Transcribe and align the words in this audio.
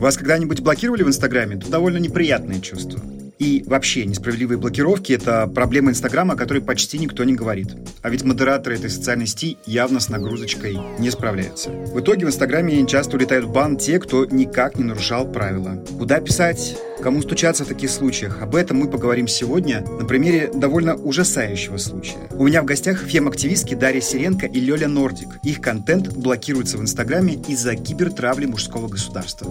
Вас 0.00 0.16
когда-нибудь 0.16 0.60
блокировали 0.60 1.02
в 1.02 1.08
Инстаграме? 1.08 1.56
Это 1.56 1.70
довольно 1.70 1.98
неприятное 1.98 2.58
чувство. 2.58 2.98
И 3.40 3.64
вообще, 3.66 4.04
несправедливые 4.04 4.58
блокировки— 4.58 5.12
это 5.14 5.46
проблема 5.46 5.90
Инстаграма, 5.90 6.34
о 6.34 6.36
которой 6.36 6.60
почти 6.60 6.98
никто 6.98 7.24
не 7.24 7.34
говорит. 7.34 7.68
А 8.02 8.10
ведь 8.10 8.22
модераторы 8.22 8.76
этой 8.76 8.90
социальной 8.90 9.26
сети 9.26 9.56
явно 9.64 9.98
с 9.98 10.10
нагрузочкой 10.10 10.78
не 10.98 11.10
справляются. 11.10 11.70
В 11.70 11.98
итоге 12.00 12.26
в 12.26 12.28
Инстаграме 12.28 12.86
часто 12.86 13.16
улетают 13.16 13.46
в 13.46 13.52
бан 13.52 13.78
те, 13.78 13.98
кто 13.98 14.26
никак 14.26 14.76
не 14.76 14.84
нарушал 14.84 15.26
правила. 15.26 15.82
Куда 15.98 16.20
писать? 16.20 16.76
Кому 17.02 17.22
стучаться 17.22 17.64
в 17.64 17.68
таких 17.68 17.88
случаях? 17.88 18.42
Об 18.42 18.54
этом 18.54 18.76
мы 18.76 18.90
поговорим 18.90 19.26
сегодня 19.26 19.80
на 19.86 20.04
примере 20.04 20.50
довольно 20.54 20.94
ужасающего 20.96 21.78
случая. 21.78 22.28
У 22.32 22.44
меня 22.44 22.60
в 22.60 22.66
гостях 22.66 23.02
фем-активистки 23.04 23.74
Дарья 23.74 24.02
Сиренко 24.02 24.44
и 24.44 24.60
Лёля 24.60 24.86
Нордик. 24.86 25.38
Их 25.44 25.62
контент 25.62 26.14
блокируется 26.14 26.76
в 26.76 26.82
Инстаграме 26.82 27.40
из-за 27.48 27.74
кибертравли 27.74 28.44
мужского 28.44 28.88
государства. 28.88 29.50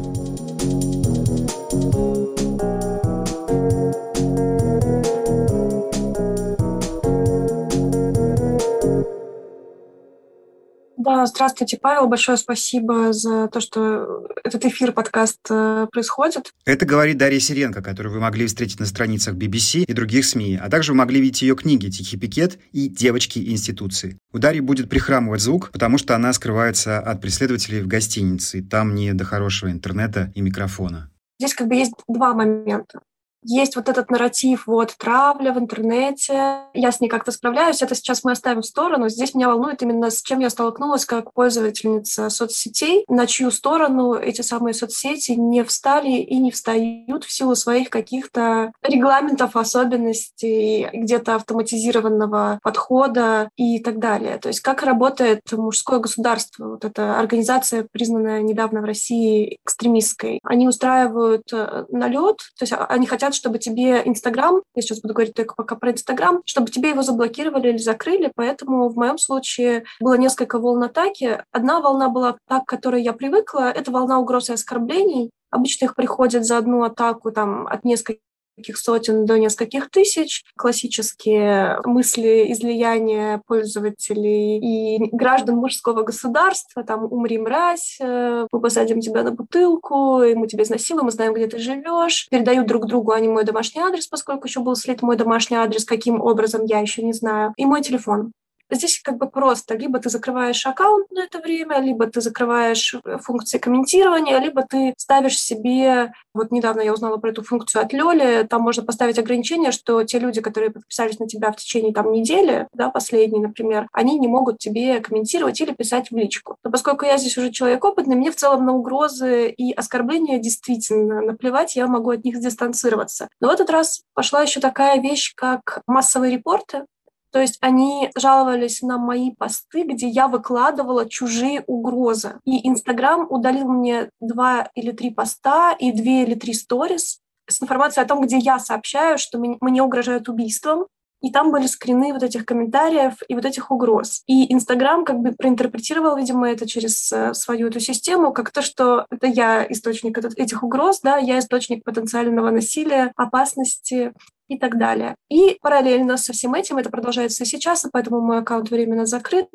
Здравствуйте, 11.26 11.78
Павел. 11.82 12.08
Большое 12.08 12.38
спасибо 12.38 13.14
за 13.14 13.48
то, 13.48 13.60
что 13.60 14.28
этот 14.44 14.66
эфир, 14.66 14.92
подкаст 14.92 15.40
э, 15.50 15.88
происходит. 15.92 16.52
Это 16.66 16.86
говорит 16.86 17.18
Дарья 17.18 17.40
Сиренко, 17.40 17.82
которую 17.82 18.14
вы 18.14 18.20
могли 18.20 18.48
встретить 18.48 18.80
на 18.80 18.86
страницах 18.86 19.36
BBC 19.36 19.84
и 19.84 19.94
других 19.94 20.26
СМИ, 20.26 20.60
а 20.62 20.70
также 20.70 20.92
вы 20.92 20.98
могли 20.98 21.22
видеть 21.22 21.42
ее 21.42 21.56
книги 21.56 21.90
«Тихий 21.90 22.18
пикет» 22.18 22.60
и 22.72 22.88
«Девочки 22.88 23.40
институции». 23.40 24.18
У 24.34 24.40
Дарьи 24.40 24.62
будет 24.62 24.90
прихрамывать 24.90 25.42
звук, 25.42 25.72
потому 25.72 25.98
что 25.98 26.16
она 26.16 26.34
скрывается 26.34 27.00
от 27.00 27.22
преследователей 27.22 27.82
в 27.82 27.88
гостинице, 27.88 28.60
и 28.60 28.62
там 28.62 28.96
не 28.96 29.14
до 29.14 29.26
хорошего 29.26 29.72
интернета 29.72 30.32
и 30.36 30.42
микрофона. 30.42 31.10
Здесь 31.40 31.54
как 31.54 31.68
бы 31.68 31.76
есть 31.76 31.94
два 32.08 32.34
момента 32.34 33.00
есть 33.44 33.76
вот 33.76 33.90
этот 33.90 34.10
нарратив, 34.12 34.68
вот, 34.68 34.96
травля 34.98 35.54
в 35.54 35.60
интернете, 35.60 36.62
я 36.74 36.92
с 36.92 37.00
ней 37.00 37.08
как-то 37.08 37.32
справляюсь, 37.32 37.82
это 37.82 37.96
сейчас 37.96 38.24
мы 38.24 38.32
оставим 38.32 38.62
в 38.62 38.66
сторону. 38.66 39.10
Здесь 39.10 39.34
меня 39.34 39.50
волнует 39.50 39.82
именно, 39.82 40.10
с 40.10 40.22
чем 40.22 40.40
я 40.40 40.50
столкнулась 40.50 41.06
как 41.06 41.34
пользовательница 41.34 42.30
соцсетей, 42.30 43.06
на 43.08 43.28
чью 43.28 43.52
сторону 43.52 44.14
эти 44.14 44.42
самые 44.42 44.74
соцсети 44.74 45.32
не 45.32 45.64
встали 45.64 46.12
и 46.12 46.38
не 46.38 46.52
встают 46.52 47.24
в 47.24 47.32
силу 47.32 47.56
своих 47.56 47.90
каких-то 47.90 48.72
регламентов, 48.84 49.56
особенностей, 49.56 50.90
где-то 50.94 51.36
автоматизированного 51.36 52.60
подхода 52.62 53.50
и 53.56 53.80
так 53.80 54.00
далее. 54.00 54.38
То 54.38 54.50
есть 54.50 54.62
как 54.62 54.84
работает 54.84 55.42
мужское 55.52 56.00
государство, 56.00 56.70
вот 56.70 56.86
эта 56.86 57.20
организация, 57.20 57.88
признанная 57.92 58.42
недавно 58.42 58.82
в 58.82 58.86
России 58.86 59.60
экстремистской. 59.64 60.40
Они 60.44 60.68
устраивают 60.68 61.52
э, 61.54 61.86
налет, 61.90 62.38
то 62.58 62.64
есть 62.64 62.74
они 62.78 63.06
хотят 63.06 63.29
хотят, 63.30 63.36
чтобы 63.36 63.60
тебе 63.60 64.02
Инстаграм, 64.06 64.62
я 64.76 64.82
сейчас 64.82 65.02
буду 65.02 65.14
говорить 65.14 65.34
только 65.34 65.56
пока 65.56 65.76
про 65.76 65.92
Инстаграм, 65.92 66.42
чтобы 66.46 66.72
тебе 66.72 66.90
его 66.90 67.02
заблокировали 67.02 67.70
или 67.70 67.78
закрыли, 67.78 68.32
поэтому 68.36 68.90
в 68.90 68.96
моем 68.96 69.18
случае 69.18 69.84
было 70.00 70.16
несколько 70.16 70.60
волн 70.60 70.84
атаки. 70.84 71.44
Одна 71.52 71.80
волна 71.80 72.10
была 72.10 72.38
та, 72.48 72.60
к 72.60 72.66
которой 72.66 73.04
я 73.04 73.14
привыкла, 73.14 73.72
это 73.72 73.92
волна 73.92 74.20
угроз 74.20 74.50
и 74.50 74.54
оскорблений. 74.54 75.30
Обычно 75.52 75.86
их 75.86 75.96
приходит 75.96 76.46
за 76.46 76.58
одну 76.58 76.84
атаку 76.84 77.32
там, 77.32 77.68
от 77.68 77.84
нескольких 77.84 78.22
нескольких 78.60 78.78
сотен 78.78 79.26
до 79.26 79.40
нескольких 79.40 79.90
тысяч. 79.90 80.44
Классические 80.58 81.80
мысли 81.86 82.52
излияния 82.52 83.42
пользователей 83.48 84.60
и 84.60 85.10
граждан 85.12 85.56
мужского 85.56 86.04
государства, 86.04 86.84
там 86.84 87.06
«умри, 87.06 87.38
мразь», 87.38 87.98
э, 88.02 88.48
«мы 88.52 88.62
посадим 88.62 89.00
тебя 89.00 89.24
на 89.24 89.32
бутылку», 89.32 90.22
и 90.22 90.36
«мы 90.36 90.48
тебя 90.48 90.64
изнасилуем», 90.64 91.06
«мы 91.06 91.12
знаем, 91.12 91.34
где 91.34 91.48
ты 91.48 91.58
живешь», 91.58 92.28
передают 92.30 92.68
друг 92.68 92.86
другу 92.86 93.12
они 93.12 93.28
мой 93.28 93.46
домашний 93.46 93.82
адрес, 93.82 94.08
поскольку 94.08 94.48
еще 94.48 94.60
был 94.60 94.76
слит 94.76 95.02
мой 95.02 95.16
домашний 95.16 95.58
адрес, 95.58 95.86
каким 95.86 96.22
образом, 96.22 96.66
я 96.66 96.80
еще 96.80 97.04
не 97.04 97.14
знаю, 97.14 97.54
и 97.58 97.66
мой 97.66 97.82
телефон. 97.82 98.32
Здесь 98.72 99.02
как 99.04 99.18
бы 99.18 99.30
просто. 99.30 99.76
Либо 99.76 100.00
ты 100.00 100.10
закрываешь 100.10 100.66
аккаунт 100.66 101.10
на 101.12 101.24
это 101.24 101.40
время, 101.40 101.80
либо 101.80 102.08
ты 102.08 102.22
закрываешь 102.22 102.94
э, 102.94 103.18
функции 103.18 103.58
комментирования, 103.58 104.40
либо 104.40 104.64
ты 104.64 104.94
ставишь 104.98 105.40
себе... 105.40 106.14
Вот 106.34 106.52
недавно 106.52 106.82
я 106.82 106.94
узнала 106.94 107.18
про 107.18 107.32
эту 107.32 107.44
функцию 107.44 107.84
от 107.84 107.94
Лёли. 107.94 108.46
Там 108.50 108.62
можно 108.62 108.84
поставить 108.84 109.20
ограничение, 109.20 109.72
что 109.72 110.04
те 110.04 110.20
люди, 110.20 110.42
которые 110.42 110.72
подписались 110.72 111.20
на 111.20 111.28
тебя 111.28 111.52
в 111.52 111.56
течение 111.56 111.94
там 111.94 112.12
недели, 112.12 112.68
да, 112.74 112.90
последней, 112.90 113.40
например, 113.40 113.88
они 113.92 114.20
не 114.20 114.28
могут 114.28 114.60
тебе 114.60 115.00
комментировать 115.00 115.60
или 115.62 115.74
писать 115.74 116.12
в 116.12 116.16
личку. 116.16 116.58
Но 116.64 116.72
поскольку 116.72 117.06
я 117.06 117.18
здесь 117.18 117.38
уже 117.38 117.52
человек 117.52 117.84
опытный, 117.84 118.16
мне 118.16 118.32
в 118.32 118.36
целом 118.36 118.66
на 118.66 118.74
угрозы 118.74 119.50
и 119.50 119.74
оскорбления 119.74 120.40
действительно 120.40 121.22
наплевать, 121.22 121.76
я 121.76 121.88
могу 121.88 122.12
от 122.12 122.24
них 122.24 122.40
дистанцироваться. 122.40 123.28
Но 123.40 123.50
в 123.50 123.52
этот 123.52 123.70
раз 123.70 124.02
пошла 124.14 124.42
еще 124.42 124.60
такая 124.60 125.02
вещь, 125.02 125.34
как 125.36 125.82
массовые 125.88 126.34
репорты. 126.36 126.86
То 127.32 127.40
есть 127.40 127.58
они 127.62 128.10
жаловались 128.18 128.82
на 128.82 128.98
мои 128.98 129.32
посты, 129.32 129.84
где 129.84 130.08
я 130.08 130.28
выкладывала 130.28 131.08
чужие 131.08 131.64
угрозы. 131.68 132.40
И 132.46 132.68
Инстаграм 132.68 133.28
удалил 133.30 133.68
мне 133.68 134.10
два 134.20 134.70
или 134.76 134.92
три 134.92 135.12
поста 135.12 135.74
и 135.74 135.92
две 135.92 136.24
или 136.24 136.36
три 136.36 136.54
сторис 136.54 137.20
с 137.48 137.62
информацией 137.62 138.06
о 138.06 138.08
том, 138.08 138.22
где 138.22 138.38
я 138.38 138.60
сообщаю, 138.60 139.18
что 139.18 139.40
мне 139.40 139.84
угрожают 139.84 140.30
убийством, 140.30 140.88
и 141.22 141.32
там 141.32 141.52
были 141.52 141.68
скрины 141.68 142.14
вот 142.14 142.24
этих 142.24 142.46
комментариев 142.46 143.16
и 143.28 143.36
вот 143.36 143.46
этих 143.46 143.72
угроз. 143.72 144.24
И 144.26 144.54
Инстаграм 144.54 145.04
как 145.04 145.20
бы 145.20 145.34
проинтерпретировал, 145.34 146.16
видимо, 146.16 146.50
это 146.50 146.66
через 146.66 147.12
э, 147.12 147.34
свою 147.34 147.68
эту 147.68 147.82
систему, 147.82 148.32
как 148.32 148.52
то, 148.52 148.62
что 148.62 149.06
это 149.12 149.28
я 149.28 149.66
источник 149.70 150.18
этих 150.18 150.64
угроз, 150.64 151.02
да, 151.02 151.18
я 151.18 151.40
источник 151.40 151.84
потенциального 151.84 152.52
насилия, 152.52 153.12
опасности 153.18 154.14
и 154.50 154.58
так 154.58 154.78
далее. 154.78 155.16
И 155.30 155.58
параллельно 155.62 156.18
со 156.18 156.34
всем 156.34 156.54
этим, 156.56 156.78
это 156.78 156.90
продолжается 156.90 157.44
и 157.44 157.48
сейчас, 157.48 157.86
и 157.86 157.90
поэтому 157.92 158.20
мой 158.20 158.40
аккаунт 158.40 158.70
временно 158.70 159.06
закрыт, 159.06 159.48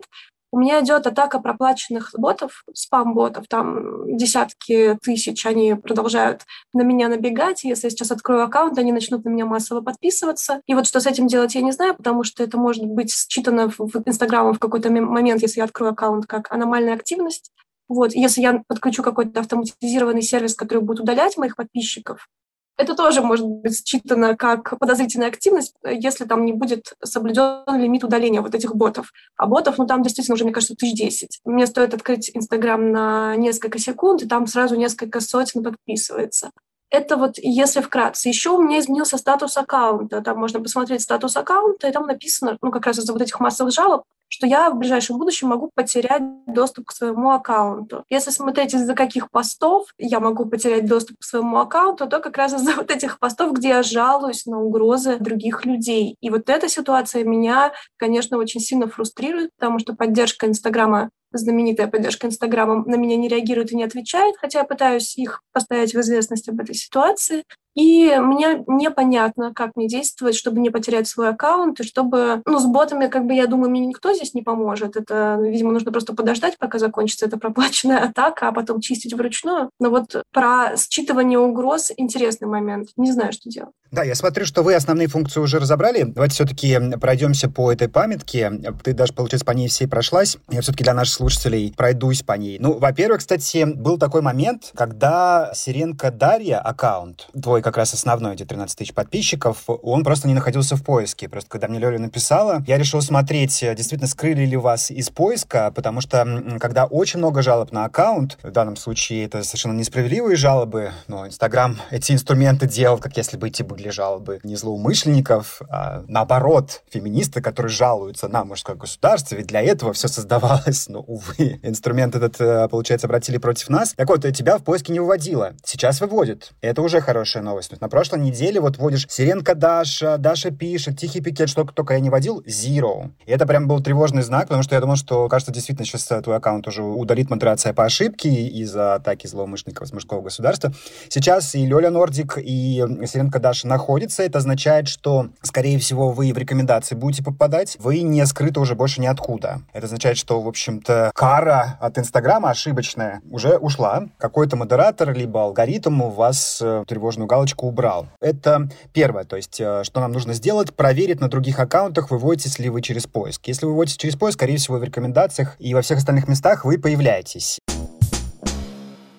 у 0.55 0.59
меня 0.60 0.81
идет 0.84 1.05
атака 1.05 1.41
проплаченных 1.41 2.10
ботов, 2.16 2.62
спам-ботов, 2.72 3.47
там 3.49 4.16
десятки 4.16 4.97
тысяч, 5.03 5.44
они 5.47 5.75
продолжают 5.75 6.43
на 6.72 6.83
меня 6.83 7.09
набегать. 7.09 7.65
Если 7.65 7.88
я 7.88 7.91
сейчас 7.91 8.12
открою 8.12 8.44
аккаунт, 8.44 8.78
они 8.78 8.93
начнут 8.93 9.25
на 9.25 9.31
меня 9.31 9.47
массово 9.47 9.81
подписываться. 9.81 10.60
И 10.66 10.75
вот 10.75 10.87
что 10.87 11.00
с 11.00 11.06
этим 11.09 11.27
делать, 11.27 11.56
я 11.56 11.60
не 11.60 11.72
знаю, 11.72 11.97
потому 11.97 12.22
что 12.22 12.44
это 12.44 12.56
может 12.56 12.84
быть 12.84 13.12
считано 13.12 13.69
в 13.69 14.03
Инстаграмом 14.06 14.54
в 14.54 14.60
какой-то 14.60 14.91
момент, 14.91 15.43
если 15.43 15.59
я 15.59 15.65
открою 15.65 15.91
аккаунт, 15.91 16.27
как 16.27 16.53
аномальная 16.53 16.94
активность. 16.94 17.50
Вот, 17.88 18.15
если 18.15 18.41
я 18.41 18.62
подключу 18.69 19.03
какой-то 19.03 19.41
автоматизированный 19.41 20.22
сервис, 20.22 20.54
который 20.54 20.84
будет 20.84 21.00
удалять 21.00 21.37
моих 21.37 21.56
подписчиков, 21.56 22.28
это 22.77 22.95
тоже 22.95 23.23
может 23.23 23.47
быть 23.47 23.87
считано 23.87 24.37
как 24.37 24.79
подозрительная 24.79 25.29
активность, 25.29 25.75
если 25.85 26.25
там 26.25 26.45
не 26.45 26.53
будет 26.53 26.95
соблюден 27.03 27.62
лимит 27.81 28.05
удаления 28.05 28.41
вот 28.41 28.55
этих 28.55 28.75
ботов. 28.75 29.12
А 29.37 29.47
ботов, 29.47 29.79
ну 29.79 29.87
там 29.87 30.03
действительно 30.03 30.35
уже, 30.35 30.45
мне 30.45 30.53
кажется, 30.53 30.75
тысяч 30.75 30.97
десять. 30.97 31.41
Мне 31.45 31.67
стоит 31.67 31.95
открыть 31.95 32.31
Инстаграм 32.34 32.91
на 32.91 33.37
несколько 33.37 33.79
секунд, 33.79 34.23
и 34.23 34.29
там 34.29 34.47
сразу 34.47 34.77
несколько 34.77 35.21
сотен 35.21 35.63
подписывается. 35.63 36.51
Это 36.94 37.16
вот 37.16 37.38
если 37.38 37.81
вкратце. 37.81 38.28
Еще 38.28 38.50
у 38.50 38.62
меня 38.62 38.78
изменился 38.78 39.19
статус 39.19 39.56
аккаунта. 39.56 40.21
Там 40.21 40.38
можно 40.38 40.60
посмотреть 40.60 41.03
статус 41.03 41.37
аккаунта, 41.37 41.88
и 41.88 41.93
там 41.93 42.06
написано, 42.06 42.56
ну, 42.62 42.71
как 42.71 42.87
раз 42.87 43.00
из-за 43.00 43.12
вот 43.12 43.21
этих 43.21 43.41
массовых 43.41 43.72
жалоб, 43.72 44.05
что 44.28 44.47
я 44.47 44.71
в 44.71 44.77
ближайшем 44.77 45.19
будущем 45.19 45.49
могу 45.49 45.72
потерять 45.75 46.22
доступ 46.47 46.87
к 46.87 46.93
своему 46.93 47.33
аккаунту. 47.33 48.04
Если 48.10 48.31
смотреть 48.31 48.75
из-за 48.75 48.94
каких 48.94 49.28
постов 49.33 49.88
я 49.99 50.21
могу 50.21 50.47
потерять 50.47 50.87
доступ 50.87 51.19
к 51.19 51.25
своему 51.25 51.59
аккаунту, 51.59 52.06
то 52.06 52.21
как 52.21 52.37
раз 52.37 52.54
из-за 52.54 52.77
вот 52.77 52.88
этих 52.93 53.19
постов, 53.19 53.54
где 53.54 53.71
я 53.71 53.83
жалуюсь 53.83 54.47
на 54.47 54.60
угрозы 54.60 55.19
других 55.19 55.65
людей. 55.65 56.16
И 56.21 56.31
вот 56.31 56.49
эта 56.49 56.69
ситуация 56.69 57.25
меня, 57.25 57.72
конечно, 57.97 58.38
очень 58.38 58.60
сильно 58.60 58.87
фрустрирует, 58.87 59.50
потому 59.59 59.81
что 59.81 59.97
поддержка 59.97 60.47
Инстаграма 60.47 61.10
знаменитая 61.39 61.89
поддержка 61.89 62.27
Инстаграма 62.27 62.84
на 62.84 62.97
меня 62.97 63.16
не 63.16 63.28
реагирует 63.28 63.72
и 63.72 63.77
не 63.77 63.84
отвечает, 63.84 64.36
хотя 64.39 64.60
я 64.60 64.65
пытаюсь 64.65 65.16
их 65.16 65.42
поставить 65.53 65.95
в 65.95 66.01
известность 66.01 66.48
об 66.48 66.60
этой 66.60 66.75
ситуации. 66.75 67.45
И 67.74 68.15
мне 68.18 68.65
непонятно, 68.66 69.53
как 69.53 69.72
мне 69.74 69.88
действовать, 69.88 70.36
чтобы 70.36 70.60
не 70.60 70.71
потерять 70.71 71.09
свой 71.09 71.30
аккаунт, 71.30 71.80
и 71.80 71.84
чтобы... 71.84 72.42
Ну, 72.47 72.59
с 72.59 72.66
ботами, 72.66 73.09
как 73.09 73.26
бы, 73.26 73.34
я 73.34 73.47
думаю, 73.47 73.71
мне 73.71 73.86
никто 73.86 74.12
здесь 74.12 74.34
не 74.34 74.42
поможет. 74.42 74.97
Это, 74.97 75.38
видимо, 75.41 75.72
нужно 75.72 75.91
просто 75.91 76.15
подождать, 76.15 76.59
пока 76.59 76.78
закончится 76.78 77.26
эта 77.26 77.36
проплаченная 77.36 78.04
атака, 78.04 78.48
а 78.48 78.53
потом 78.53 78.80
чистить 78.80 79.15
вручную. 79.15 79.71
Но 79.80 79.91
вот 79.91 80.22
про 80.32 80.74
считывание 80.74 81.38
угроз 81.38 81.92
интересный 81.97 82.48
момент. 82.48 82.91
Не 82.97 83.12
знаю, 83.12 83.32
что 83.32 83.50
делать. 83.50 83.72
Да, 83.91 84.03
я 84.03 84.15
смотрю, 84.15 84.44
что 84.44 84.62
вы 84.62 84.74
основные 84.74 85.09
функции 85.09 85.41
уже 85.41 85.59
разобрали. 85.59 86.03
Давайте 86.03 86.34
все-таки 86.34 86.78
пройдемся 87.00 87.48
по 87.48 87.72
этой 87.72 87.88
памятке. 87.88 88.50
Ты 88.82 88.92
даже, 88.92 89.12
получается, 89.12 89.44
по 89.44 89.53
ней 89.53 89.68
всей 89.68 89.86
прошлась. 89.86 90.36
Я 90.50 90.62
все-таки 90.62 90.84
для 90.84 90.94
наших 90.94 91.15
слушателей 91.15 91.72
пройдусь 91.76 92.22
по 92.22 92.32
ней. 92.32 92.59
Ну, 92.59 92.78
во-первых, 92.78 93.21
кстати, 93.21 93.65
был 93.65 93.98
такой 93.98 94.21
момент, 94.22 94.72
когда 94.74 95.53
Сиренко 95.54 96.10
Дарья 96.10 96.59
аккаунт, 96.59 97.28
твой 97.41 97.62
как 97.65 97.78
раз 97.78 97.95
основной, 97.95 98.34
эти 98.34 98.45
13 98.45 98.77
тысяч 98.77 98.93
подписчиков, 98.93 99.65
он 99.66 100.05
просто 100.05 100.28
не 100.28 100.34
находился 100.34 100.77
в 100.77 100.84
поиске. 100.84 101.28
Просто 101.31 101.49
когда 101.49 101.66
мне 101.66 101.78
Лёля 101.78 101.99
написала, 101.99 102.63
я 102.66 102.77
решил 102.77 103.01
смотреть, 103.01 103.59
действительно, 103.61 104.07
скрыли 104.07 104.45
ли 104.45 104.57
вас 104.57 104.91
из 104.91 105.09
поиска, 105.09 105.72
потому 105.75 106.03
что 106.03 106.43
когда 106.61 106.84
очень 106.84 107.19
много 107.19 107.41
жалоб 107.43 107.72
на 107.72 107.87
аккаунт, 107.87 108.39
в 108.43 108.51
данном 108.51 108.77
случае 108.77 109.25
это 109.25 109.43
совершенно 109.43 109.72
несправедливые 109.72 110.37
жалобы, 110.37 110.93
но 111.09 111.27
Инстаграм 111.27 111.81
эти 111.91 112.13
инструменты 112.13 112.66
делал, 112.66 112.99
как 112.99 113.16
если 113.16 113.39
бы 113.39 113.49
эти 113.49 113.63
были 113.63 113.89
жалобы 113.89 114.41
не 114.43 114.57
злоумышленников, 114.57 115.63
а 115.71 116.05
наоборот, 116.07 116.83
феминисты, 116.91 117.41
которые 117.41 117.71
жалуются 117.72 118.28
на 118.28 118.45
мужское 118.45 118.77
государство, 118.77 119.37
ведь 119.37 119.47
для 119.47 119.63
этого 119.63 119.95
все 119.95 120.09
создавалось, 120.09 120.89
но, 120.89 121.01
увы, 121.01 121.60
инструмент 121.63 122.15
этот, 122.15 122.39
э, 122.41 122.69
получается, 122.69 123.07
обратили 123.07 123.39
против 123.39 123.71
нас. 123.71 123.95
Так 123.95 124.09
вот, 124.10 124.21
тебя 124.34 124.59
в 124.59 124.65
поиске 124.65 124.93
не 124.93 125.01
выводило. 125.01 125.55
Сейчас 125.65 126.03
выводит. 126.03 126.53
Это 126.60 126.83
уже 126.83 127.01
хорошая 127.01 127.43
новость. 127.43 127.53
На 127.80 127.89
прошлой 127.89 128.21
неделе 128.21 128.60
вот 128.60 128.78
вводишь 128.78 129.06
Сиренка 129.09 129.54
Даша, 129.54 130.18
Даша 130.18 130.51
пишет, 130.51 130.98
Тихий 130.98 131.21
Пикет, 131.21 131.48
что 131.48 131.65
только 131.65 131.95
я 131.95 132.01
не 132.01 132.10
водил, 132.10 132.42
zero. 132.47 133.10
И 133.27 133.30
это 133.30 133.47
прям 133.47 133.68
был 133.68 133.80
тревожный 133.80 134.22
знак, 134.22 134.45
потому 134.45 134.62
что 134.62 134.74
я 134.74 134.80
думал, 134.80 134.97
что, 134.97 135.28
кажется, 135.28 135.53
действительно 135.53 135.86
сейчас 135.86 136.10
э, 136.10 136.21
твой 136.21 136.36
аккаунт 136.36 136.66
уже 136.66 136.83
удалит 136.83 137.30
модерация 137.30 137.72
по 137.72 137.84
ошибке 137.84 138.28
из-за 138.28 138.95
атаки 138.95 139.27
злоумышленников 139.27 139.86
из 139.86 139.92
мужского 139.92 140.22
государства. 140.22 140.72
Сейчас 141.09 141.54
и 141.54 141.65
Лёля 141.66 141.91
Нордик, 141.91 142.39
и 142.39 142.84
Сиренка 143.06 143.39
Даша 143.39 143.68
находятся. 143.68 144.22
Это 144.22 144.39
означает, 144.39 144.89
что, 144.89 145.28
скорее 145.42 145.78
всего, 145.78 146.10
вы 146.10 146.33
в 146.33 146.39
рекомендации 146.39 146.95
будете 146.95 147.22
попадать. 147.22 147.77
Вы 147.78 148.00
не 148.03 148.24
скрыты 148.27 148.60
уже 148.60 148.74
больше 148.74 149.00
ниоткуда. 149.00 149.60
Это 149.72 149.86
означает, 149.86 150.16
что, 150.16 150.41
в 150.41 150.48
общем-то, 150.48 151.12
кара 151.15 151.78
от 151.80 151.98
Инстаграма 151.98 152.50
ошибочная 152.50 153.21
уже 153.30 153.57
ушла. 153.57 154.07
Какой-то 154.18 154.57
модератор 154.57 155.12
либо 155.12 155.42
алгоритм 155.42 156.03
у 156.03 156.10
вас 156.10 156.60
э, 156.62 156.84
тревожную 156.86 157.27
галочку 157.27 157.44
убрал. 157.65 158.09
Это 158.21 158.69
первое. 158.93 159.25
То 159.25 159.37
есть, 159.37 159.61
э, 159.61 159.85
что 159.85 160.01
нам 160.01 160.13
нужно 160.13 160.35
сделать? 160.35 160.75
Проверить 160.75 161.21
на 161.21 161.29
других 161.29 161.59
аккаунтах, 161.59 162.11
выводитесь 162.11 162.59
ли 162.59 162.71
вы 162.71 162.83
через 162.83 163.07
поиск. 163.07 163.47
Если 163.47 163.67
вы 163.67 163.73
выводитесь 163.73 163.99
через 163.99 164.17
поиск, 164.17 164.39
скорее 164.39 164.57
всего, 164.57 164.79
в 164.79 164.85
рекомендациях 164.85 165.57
и 165.59 165.75
во 165.75 165.83
всех 165.83 165.99
остальных 165.99 166.29
местах 166.29 166.65
вы 166.65 166.79
появляетесь. 166.79 167.59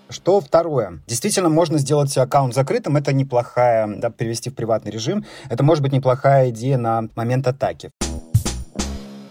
Что 0.09 0.39
второе? 0.39 1.01
Действительно, 1.07 1.49
можно 1.49 1.77
сделать 1.77 2.15
аккаунт 2.17 2.53
закрытым. 2.53 2.95
Это 2.95 3.11
неплохая, 3.11 3.87
да, 3.87 4.09
перевести 4.09 4.49
в 4.49 4.55
приватный 4.55 4.91
режим. 4.91 5.25
Это 5.49 5.63
может 5.63 5.83
быть 5.83 5.91
неплохая 5.91 6.51
идея 6.51 6.77
на 6.77 7.09
момент 7.15 7.47
атаки 7.47 7.91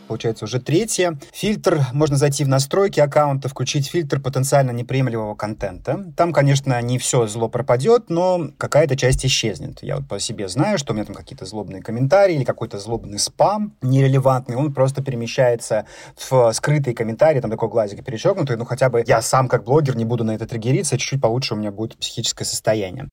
получается 0.06 0.44
уже 0.44 0.60
третье. 0.60 1.18
Фильтр, 1.32 1.86
можно 1.92 2.16
зайти 2.16 2.44
в 2.44 2.48
настройки 2.48 3.00
аккаунта, 3.00 3.48
включить 3.48 3.88
фильтр 3.88 4.20
потенциально 4.20 4.70
неприемлемого 4.70 5.34
контента. 5.34 6.12
Там, 6.16 6.32
конечно, 6.32 6.80
не 6.82 6.98
все 6.98 7.26
зло 7.26 7.48
пропадет, 7.48 8.10
но 8.10 8.48
какая-то 8.58 8.96
часть 8.96 9.24
исчезнет. 9.26 9.82
Я 9.82 9.96
вот 9.96 10.08
по 10.08 10.20
себе 10.20 10.48
знаю, 10.48 10.78
что 10.78 10.92
у 10.92 10.96
меня 10.96 11.04
там 11.04 11.14
какие-то 11.14 11.46
злобные 11.46 11.82
комментарии 11.82 12.36
или 12.36 12.44
какой-то 12.44 12.78
злобный 12.78 13.18
спам 13.18 13.74
нерелевантный, 13.82 14.56
он 14.56 14.72
просто 14.72 15.02
перемещается 15.02 15.86
в 16.16 16.52
скрытые 16.52 16.94
комментарии, 16.94 17.40
там 17.40 17.50
такой 17.50 17.68
глазик 17.68 18.04
перечеркнутый, 18.04 18.56
ну 18.56 18.64
хотя 18.64 18.88
бы 18.88 19.02
я 19.06 19.22
сам 19.22 19.48
как 19.48 19.64
блогер 19.64 19.96
не 19.96 20.04
буду 20.04 20.24
на 20.24 20.32
это 20.32 20.46
триггериться, 20.46 20.98
чуть-чуть 20.98 21.20
получше 21.20 21.54
у 21.54 21.56
меня 21.56 21.70
будет 21.70 21.96
психическое 21.96 22.44
состояние. 22.44 23.08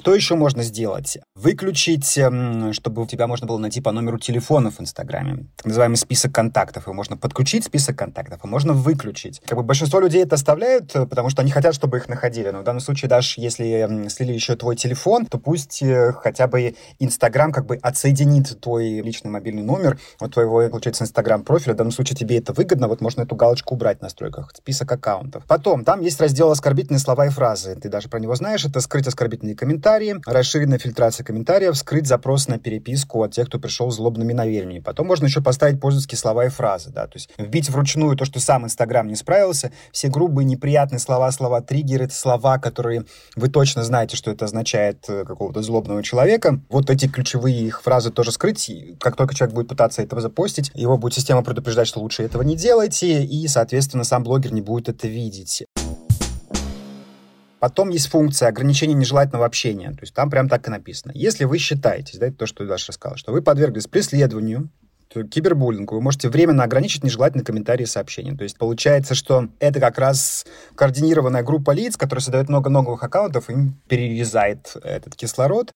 Что 0.00 0.14
еще 0.14 0.34
можно 0.34 0.62
сделать? 0.62 1.18
Выключить, 1.34 2.16
эм, 2.16 2.72
чтобы 2.72 3.06
тебя 3.06 3.26
можно 3.26 3.46
было 3.46 3.58
найти 3.58 3.82
по 3.82 3.92
номеру 3.92 4.18
телефона 4.18 4.70
в 4.70 4.80
Инстаграме. 4.80 5.44
Так 5.56 5.66
называемый 5.66 5.98
список 5.98 6.34
контактов. 6.34 6.88
И 6.88 6.90
можно 6.90 7.18
подключить 7.18 7.64
список 7.64 7.98
контактов, 7.98 8.40
а 8.42 8.46
можно 8.46 8.72
выключить. 8.72 9.42
Как 9.46 9.58
бы 9.58 9.62
большинство 9.62 10.00
людей 10.00 10.22
это 10.22 10.36
оставляют, 10.36 10.96
э, 10.96 11.04
потому 11.04 11.28
что 11.28 11.42
они 11.42 11.50
хотят, 11.50 11.74
чтобы 11.74 11.98
их 11.98 12.08
находили. 12.08 12.48
Но 12.48 12.60
в 12.60 12.64
данном 12.64 12.80
случае, 12.80 13.10
даже 13.10 13.34
если 13.42 13.66
эм, 13.80 14.08
слили 14.08 14.32
еще 14.32 14.56
твой 14.56 14.74
телефон, 14.74 15.26
то 15.26 15.36
пусть 15.36 15.82
э, 15.82 16.12
хотя 16.12 16.46
бы 16.46 16.76
Инстаграм 16.98 17.52
как 17.52 17.66
бы 17.66 17.76
отсоединит 17.76 18.58
твой 18.58 19.02
личный 19.02 19.30
мобильный 19.30 19.62
номер 19.62 19.98
от 20.18 20.32
твоего, 20.32 20.66
получается, 20.70 21.04
Инстаграм 21.04 21.42
профиля. 21.42 21.74
В 21.74 21.76
данном 21.76 21.92
случае 21.92 22.16
тебе 22.16 22.38
это 22.38 22.54
выгодно. 22.54 22.88
Вот 22.88 23.02
можно 23.02 23.20
эту 23.20 23.36
галочку 23.36 23.74
убрать 23.74 23.98
в 23.98 24.02
настройках. 24.02 24.50
Список 24.56 24.90
аккаунтов. 24.90 25.44
Потом, 25.46 25.84
там 25.84 26.00
есть 26.00 26.18
раздел 26.22 26.50
оскорбительные 26.50 27.00
слова 27.00 27.26
и 27.26 27.28
фразы. 27.28 27.74
Ты 27.74 27.90
даже 27.90 28.08
про 28.08 28.18
него 28.18 28.34
знаешь. 28.34 28.64
Это 28.64 28.80
скрыть 28.80 29.06
оскорбительные 29.06 29.54
комментарии 29.54 29.89
комментарии, 29.90 30.22
расширенная 30.26 30.78
фильтрация 30.78 31.24
комментариев, 31.24 31.76
скрыть 31.76 32.06
запрос 32.06 32.46
на 32.46 32.58
переписку 32.58 33.22
от 33.22 33.32
тех, 33.32 33.48
кто 33.48 33.58
пришел 33.58 33.90
злобными 33.90 34.32
намерениями. 34.32 34.82
Потом 34.82 35.08
можно 35.08 35.26
еще 35.26 35.40
поставить 35.40 35.80
пользовательские 35.80 36.18
слова 36.18 36.44
и 36.44 36.48
фразы, 36.48 36.90
да, 36.90 37.06
то 37.06 37.16
есть 37.16 37.30
вбить 37.38 37.68
вручную 37.70 38.16
то, 38.16 38.24
что 38.24 38.38
сам 38.40 38.64
Инстаграм 38.64 39.06
не 39.06 39.16
справился, 39.16 39.72
все 39.90 40.08
грубые, 40.08 40.44
неприятные 40.44 41.00
слова, 41.00 41.30
слова 41.32 41.60
триггеры, 41.60 42.08
слова, 42.10 42.58
которые 42.58 43.04
вы 43.34 43.48
точно 43.48 43.82
знаете, 43.82 44.16
что 44.16 44.30
это 44.30 44.44
означает 44.44 45.04
э, 45.08 45.24
какого-то 45.24 45.62
злобного 45.62 46.02
человека. 46.02 46.60
Вот 46.68 46.88
эти 46.90 47.08
ключевые 47.08 47.60
их 47.60 47.82
фразы 47.82 48.10
тоже 48.10 48.30
скрыть. 48.32 48.70
Как 49.00 49.16
только 49.16 49.34
человек 49.34 49.54
будет 49.54 49.68
пытаться 49.68 50.02
этого 50.02 50.20
запостить, 50.20 50.70
его 50.74 50.98
будет 50.98 51.14
система 51.14 51.42
предупреждать, 51.42 51.88
что 51.88 52.00
лучше 52.00 52.22
этого 52.22 52.42
не 52.42 52.56
делайте, 52.56 53.24
и, 53.24 53.48
соответственно, 53.48 54.04
сам 54.04 54.22
блогер 54.22 54.52
не 54.52 54.60
будет 54.60 54.88
это 54.88 55.08
видеть. 55.08 55.64
Потом 57.60 57.90
есть 57.90 58.08
функция 58.08 58.48
ограничения 58.48 58.94
нежелательного 58.94 59.44
общения. 59.44 59.90
То 59.90 60.00
есть 60.00 60.14
там 60.14 60.30
прям 60.30 60.48
так 60.48 60.66
и 60.66 60.70
написано. 60.70 61.12
Если 61.14 61.44
вы 61.44 61.58
считаете, 61.58 62.18
да, 62.18 62.26
это 62.28 62.38
то, 62.38 62.46
что 62.46 62.66
Даша 62.66 62.88
рассказала, 62.88 63.18
что 63.18 63.32
вы 63.32 63.42
подверглись 63.42 63.86
преследованию, 63.86 64.70
кибербуллингу, 65.10 65.96
вы 65.96 66.00
можете 66.00 66.28
временно 66.28 66.62
ограничить 66.62 67.04
нежелательные 67.04 67.44
комментарии 67.44 67.82
и 67.82 67.86
сообщения. 67.86 68.34
То 68.36 68.44
есть 68.44 68.56
получается, 68.56 69.14
что 69.14 69.48
это 69.58 69.80
как 69.80 69.98
раз 69.98 70.46
координированная 70.74 71.42
группа 71.42 71.72
лиц, 71.72 71.96
которая 71.96 72.22
создает 72.22 72.48
много 72.48 72.70
новых 72.70 73.02
аккаунтов, 73.02 73.50
им 73.50 73.74
перерезает 73.88 74.72
этот 74.82 75.16
кислород. 75.16 75.72